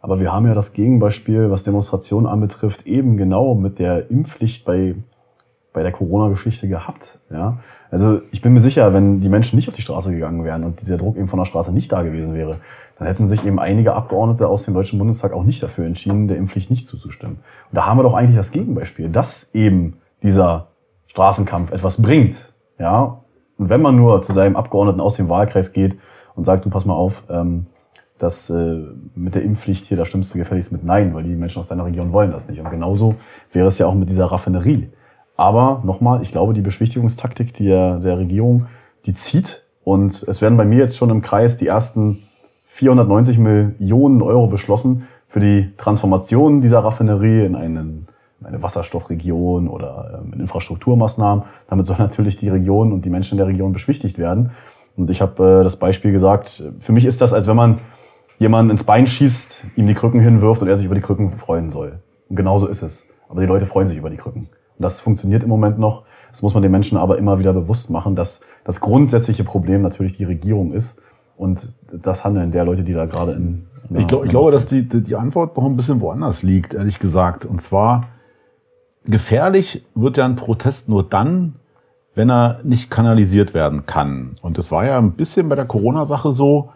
[0.00, 4.94] Aber wir haben ja das Gegenbeispiel, was Demonstrationen anbetrifft, eben genau mit der Impfpflicht bei,
[5.72, 7.18] bei der Corona-Geschichte gehabt.
[7.30, 7.58] Ja?
[7.90, 10.80] Also ich bin mir sicher, wenn die Menschen nicht auf die Straße gegangen wären und
[10.80, 12.58] dieser Druck eben von der Straße nicht da gewesen wäre,
[12.98, 16.36] dann hätten sich eben einige Abgeordnete aus dem Deutschen Bundestag auch nicht dafür entschieden, der
[16.36, 17.36] Impfpflicht nicht zuzustimmen.
[17.36, 20.68] Und da haben wir doch eigentlich das Gegenbeispiel, dass eben dieser
[21.06, 22.54] Straßenkampf etwas bringt.
[22.78, 23.22] Ja?
[23.58, 25.96] Und wenn man nur zu seinem Abgeordneten aus dem Wahlkreis geht
[26.34, 27.66] und sagt, du pass mal auf, ähm,
[28.18, 28.82] dass äh,
[29.14, 31.84] mit der Impfpflicht hier, da stimmst du gefälligst mit Nein, weil die Menschen aus deiner
[31.84, 32.60] Region wollen das nicht.
[32.60, 33.16] Und genauso
[33.52, 34.88] wäre es ja auch mit dieser Raffinerie.
[35.36, 38.66] Aber nochmal, ich glaube, die Beschwichtigungstaktik der, der Regierung,
[39.04, 39.64] die zieht.
[39.84, 42.22] Und es werden bei mir jetzt schon im Kreis die ersten
[42.64, 48.08] 490 Millionen Euro beschlossen für die Transformation dieser Raffinerie in einen
[48.44, 51.44] eine Wasserstoffregion oder ähm, in Infrastrukturmaßnahmen.
[51.68, 54.50] Damit soll natürlich die Region und die Menschen in der Region beschwichtigt werden.
[54.96, 57.78] Und ich habe äh, das Beispiel gesagt, für mich ist das, als wenn man
[58.38, 61.70] jemanden ins Bein schießt, ihm die Krücken hinwirft und er sich über die Krücken freuen
[61.70, 62.00] soll.
[62.28, 63.06] Und genauso ist es.
[63.28, 64.42] Aber die Leute freuen sich über die Krücken.
[64.42, 66.04] Und das funktioniert im Moment noch.
[66.30, 70.16] Das muss man den Menschen aber immer wieder bewusst machen, dass das grundsätzliche Problem natürlich
[70.16, 71.00] die Regierung ist
[71.36, 73.66] und das Handeln der Leute, die da gerade in.
[73.88, 76.98] in ich, glaub, ich glaube, dass die, die Antwort noch ein bisschen woanders liegt, ehrlich
[76.98, 77.44] gesagt.
[77.44, 78.08] Und zwar,
[79.04, 81.54] gefährlich wird ja ein Protest nur dann,
[82.14, 84.36] wenn er nicht kanalisiert werden kann.
[84.40, 86.70] Und das war ja ein bisschen bei der Corona-Sache so,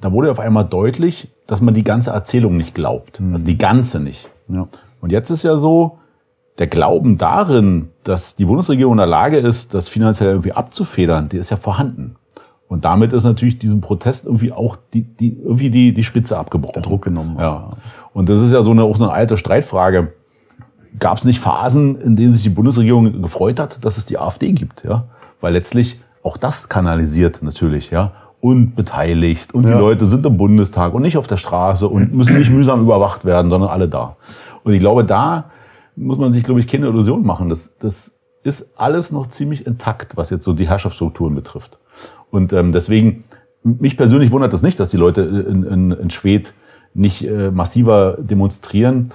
[0.00, 3.20] da wurde auf einmal deutlich, dass man die ganze Erzählung nicht glaubt.
[3.20, 3.32] Mhm.
[3.32, 4.28] Also die ganze nicht.
[4.48, 4.66] Ja.
[5.00, 5.98] Und jetzt ist ja so,
[6.58, 11.40] der Glauben darin, dass die Bundesregierung in der Lage ist, das finanziell irgendwie abzufedern, der
[11.40, 12.16] ist ja vorhanden.
[12.68, 16.74] Und damit ist natürlich diesem Protest irgendwie auch die, die, irgendwie die, die Spitze abgebrochen.
[16.74, 17.36] Der Druck genommen.
[17.38, 17.70] Ja.
[18.12, 20.12] Und das ist ja so eine, auch so eine alte Streitfrage.
[20.98, 24.52] Gab es nicht Phasen, in denen sich die Bundesregierung gefreut hat, dass es die AfD
[24.52, 24.84] gibt?
[24.84, 25.06] Ja?
[25.40, 29.54] Weil letztlich auch das kanalisiert natürlich, ja, und beteiligt.
[29.54, 29.72] Und ja.
[29.72, 33.24] die Leute sind im Bundestag und nicht auf der Straße und müssen nicht mühsam überwacht
[33.24, 34.16] werden, sondern alle da.
[34.64, 35.50] Und ich glaube, da
[35.96, 37.48] muss man sich, glaube ich, keine Illusion machen.
[37.48, 41.78] Das, das ist alles noch ziemlich intakt, was jetzt so die Herrschaftsstrukturen betrifft.
[42.30, 43.24] Und ähm, deswegen,
[43.62, 46.54] mich persönlich wundert es das nicht, dass die Leute in, in, in Schwedt
[46.94, 49.10] nicht äh, massiver demonstrieren,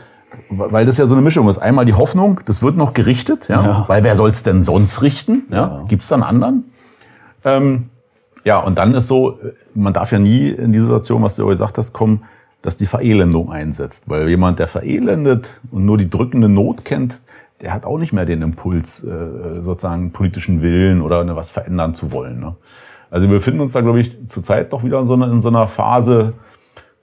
[0.50, 1.58] weil das ja so eine Mischung ist.
[1.58, 3.86] Einmal die Hoffnung, das wird noch gerichtet, ja, ja.
[3.88, 5.44] weil wer soll es denn sonst richten?
[5.50, 5.56] Ja?
[5.56, 5.86] ja.
[5.88, 6.66] Gibt es dann anderen?
[7.44, 7.90] Ähm,
[8.46, 9.40] ja, und dann ist so,
[9.74, 12.24] man darf ja nie in die Situation, was du ja gesagt hast, kommen,
[12.62, 14.04] dass die Verelendung einsetzt.
[14.08, 17.24] Weil jemand, der verelendet und nur die drückende Not kennt,
[17.62, 22.12] der hat auch nicht mehr den Impuls, äh, sozusagen politischen Willen oder was verändern zu
[22.12, 22.40] wollen.
[22.40, 22.56] Ne?
[23.10, 25.50] Also wir befinden uns da, glaube ich, zurzeit doch wieder in so einer, in so
[25.50, 26.34] einer Phase,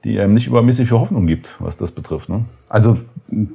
[0.05, 2.29] die einem nicht übermäßig viel Hoffnung gibt, was das betrifft.
[2.29, 2.45] Ne?
[2.69, 2.99] Also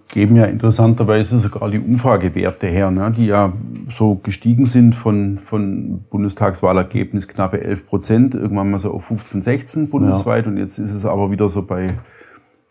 [0.08, 3.54] geben ja interessanterweise sogar die Umfragewerte her, ne, die ja
[3.90, 9.90] so gestiegen sind von, von Bundestagswahlergebnis knappe 11 Prozent, irgendwann mal so auf 15, 16
[9.90, 10.52] bundesweit ja.
[10.52, 11.94] und jetzt ist es aber wieder so bei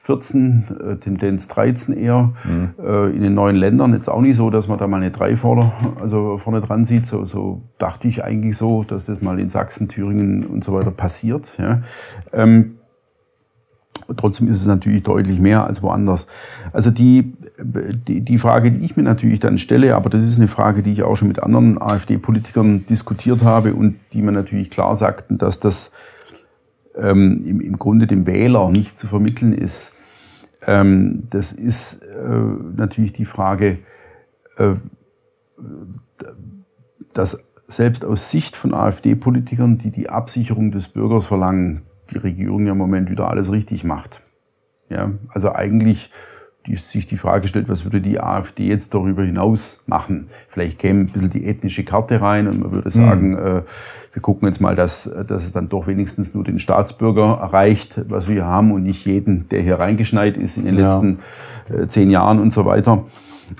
[0.07, 2.33] 14, äh, Tendenz 13 eher.
[2.45, 2.75] Mhm.
[2.79, 5.35] Äh, in den neuen Ländern jetzt auch nicht so, dass man da mal eine 3
[5.35, 7.07] vorne, also vorne dran sieht.
[7.07, 10.93] So, so dachte ich eigentlich so, dass das mal in Sachsen, Thüringen und so weiter
[10.93, 11.53] passiert.
[11.59, 11.83] Ja.
[12.33, 12.77] Ähm,
[14.17, 16.27] Trotzdem ist es natürlich deutlich mehr als woanders.
[16.73, 20.49] Also die, die, die Frage, die ich mir natürlich dann stelle, aber das ist eine
[20.49, 24.97] Frage, die ich auch schon mit anderen AfD-Politikern diskutiert habe und die mir natürlich klar
[24.97, 25.91] sagten, dass das
[26.97, 29.93] ähm, im, im Grunde dem Wähler nicht zu vermitteln ist.
[30.67, 32.29] Ähm, das ist äh,
[32.77, 33.79] natürlich die Frage,
[34.57, 34.75] äh,
[37.13, 42.73] dass selbst aus Sicht von AfD-Politikern, die die Absicherung des Bürgers verlangen, die Regierung ja
[42.73, 44.23] im Moment wieder alles richtig macht.
[44.89, 46.11] Ja, also eigentlich
[46.67, 50.27] die, sich die Frage stellt, was würde die AfD jetzt darüber hinaus machen?
[50.49, 53.39] Vielleicht käme ein bisschen die ethnische Karte rein und man würde sagen, mhm.
[53.39, 53.63] äh,
[54.13, 58.29] wir gucken jetzt mal, dass, dass es dann doch wenigstens nur den Staatsbürger erreicht, was
[58.29, 61.19] wir haben und nicht jeden, der hier reingeschneit ist in den letzten
[61.69, 61.83] ja.
[61.83, 63.05] äh, zehn Jahren und so weiter.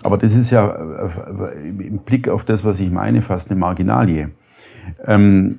[0.03, 4.31] Aber das ist ja äh, im Blick auf das, was ich meine, fast eine Marginalie.
[5.05, 5.59] Ähm,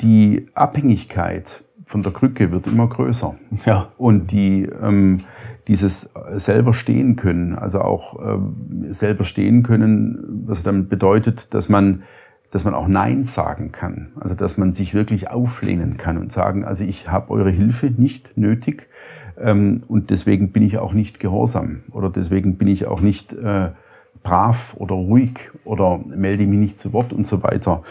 [0.00, 3.36] die Abhängigkeit von der Krücke wird immer größer.
[3.64, 3.92] Ja.
[3.96, 5.20] Und die, ähm,
[5.68, 12.02] dieses selber stehen können, also auch ähm, selber stehen können, was dann bedeutet, dass man,
[12.50, 14.08] dass man auch Nein sagen kann.
[14.18, 18.36] Also dass man sich wirklich auflehnen kann und sagen, also ich habe eure Hilfe nicht
[18.36, 18.88] nötig
[19.38, 23.70] ähm, und deswegen bin ich auch nicht gehorsam oder deswegen bin ich auch nicht äh,
[24.24, 27.84] brav oder ruhig oder melde mich nicht zu Wort und so weiter.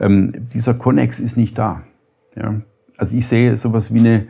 [0.00, 1.82] Ähm, dieser Konnex ist nicht da.
[2.34, 2.56] Ja
[2.96, 4.26] also ich sehe sowas wie eine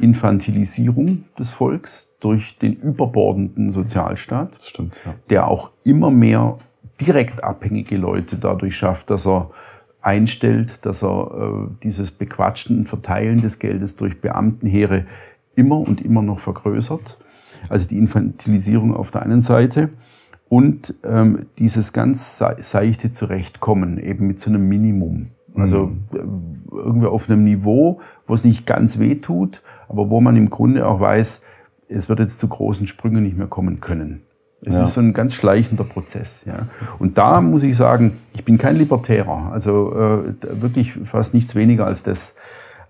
[0.00, 5.14] Infantilisierung des Volks durch den überbordenden Sozialstaat, stimmt, ja.
[5.30, 6.58] der auch immer mehr
[7.00, 9.50] direkt abhängige Leute dadurch schafft, dass er
[10.02, 15.06] einstellt, dass er äh, dieses Bequatschen und Verteilen des Geldes durch Beamtenheere
[15.56, 17.18] immer und immer noch vergrößert.
[17.68, 19.90] Also die Infantilisierung auf der einen Seite
[20.48, 25.28] und ähm, dieses ganz seichte Zurechtkommen eben mit so einem Minimum.
[25.54, 26.06] Also mhm.
[26.12, 26.18] Äh,
[26.72, 30.86] irgendwie auf einem Niveau, wo es nicht ganz weh tut, aber wo man im Grunde
[30.86, 31.42] auch weiß,
[31.88, 34.22] es wird jetzt zu großen Sprüngen nicht mehr kommen können.
[34.64, 34.82] Es ja.
[34.82, 36.42] ist so ein ganz schleichender Prozess.
[36.44, 36.66] Ja.
[36.98, 41.86] Und da muss ich sagen, ich bin kein Libertärer, also äh, wirklich fast nichts weniger
[41.86, 42.34] als das.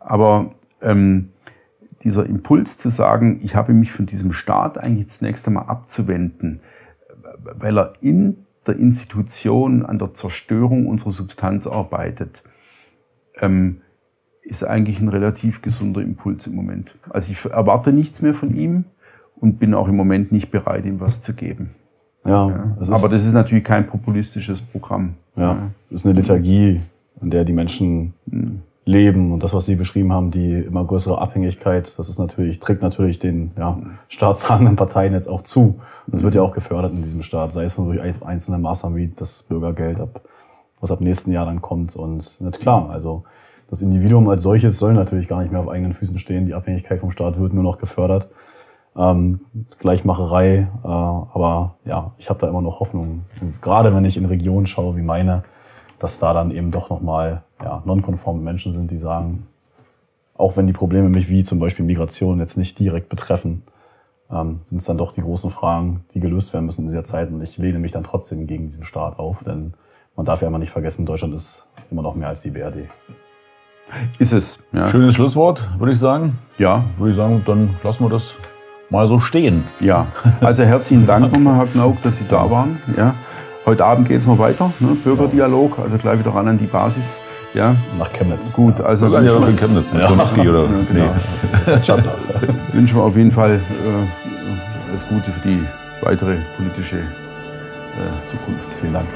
[0.00, 0.50] Aber
[0.82, 1.30] ähm,
[2.02, 6.61] dieser Impuls zu sagen, ich habe mich von diesem Staat eigentlich zunächst einmal abzuwenden,
[7.58, 12.42] weil er in der Institution an der Zerstörung unserer Substanz arbeitet,
[13.39, 13.81] ähm,
[14.43, 16.95] ist eigentlich ein relativ gesunder Impuls im Moment.
[17.11, 18.85] Also ich erwarte nichts mehr von ihm
[19.37, 21.70] und bin auch im Moment nicht bereit, ihm was zu geben.
[22.26, 22.76] Ja, ja.
[22.91, 25.14] Aber das ist natürlich kein populistisches Programm.
[25.37, 26.81] Ja, es ist eine Liturgie,
[27.22, 28.61] in der die Menschen mhm.
[28.85, 32.83] leben und das, was Sie beschrieben haben, die immer größere Abhängigkeit, das ist natürlich trägt
[32.83, 33.78] natürlich den ja,
[34.09, 35.81] staatstragenden Parteien jetzt auch zu.
[36.07, 38.99] Und das wird ja auch gefördert in diesem Staat, sei es nur durch einzelne Maßnahmen
[38.99, 40.20] wie das Bürgergeld ab
[40.81, 41.97] was ab nächsten Jahr dann kommt.
[41.97, 43.24] Und nicht klar, also
[43.68, 46.47] das Individuum als solches soll natürlich gar nicht mehr auf eigenen Füßen stehen.
[46.47, 48.28] Die Abhängigkeit vom Staat wird nur noch gefördert.
[48.97, 49.41] Ähm,
[49.78, 53.22] Gleichmacherei, äh, aber ja, ich habe da immer noch Hoffnung.
[53.41, 55.45] Und gerade wenn ich in Regionen schaue wie meine,
[56.01, 59.47] dass da dann eben doch nochmal ja, nonkonforme Menschen sind, die sagen,
[60.35, 63.62] auch wenn die Probleme mich wie zum Beispiel Migration jetzt nicht direkt betreffen,
[64.33, 67.31] ähm, sind es dann doch die großen Fragen, die gelöst werden müssen in dieser Zeit.
[67.31, 69.74] Und ich lehne mich dann trotzdem gegen diesen Staat auf, denn
[70.16, 72.88] man darf ja immer nicht vergessen, Deutschland ist immer noch mehr als die BRD.
[74.18, 74.62] Ist es.
[74.72, 74.88] Ja.
[74.88, 76.38] Schönes Schlusswort, würde ich sagen.
[76.58, 76.84] Ja.
[76.96, 78.34] Würde ich sagen, dann lassen wir das
[78.88, 79.64] mal so stehen.
[79.80, 80.06] Ja.
[80.40, 82.80] Also herzlichen Dank nochmal, Herr Knauk, dass Sie da waren.
[82.96, 83.14] Ja.
[83.66, 84.94] Heute Abend geht es noch weiter, ne?
[84.94, 87.18] Bürgerdialog, also gleich wieder ran an die Basis.
[87.52, 87.74] Ja.
[87.98, 88.52] Nach Chemnitz.
[88.52, 90.08] Gut, also ja wünschen noch in wir, Chemnitz mit Ja.
[90.08, 90.64] Konowski oder.
[90.88, 91.12] genau.
[92.72, 95.64] wünschen wir auf jeden Fall äh, alles Gute für die
[96.02, 98.68] weitere politische äh, Zukunft.
[98.80, 99.06] Vielen Dank.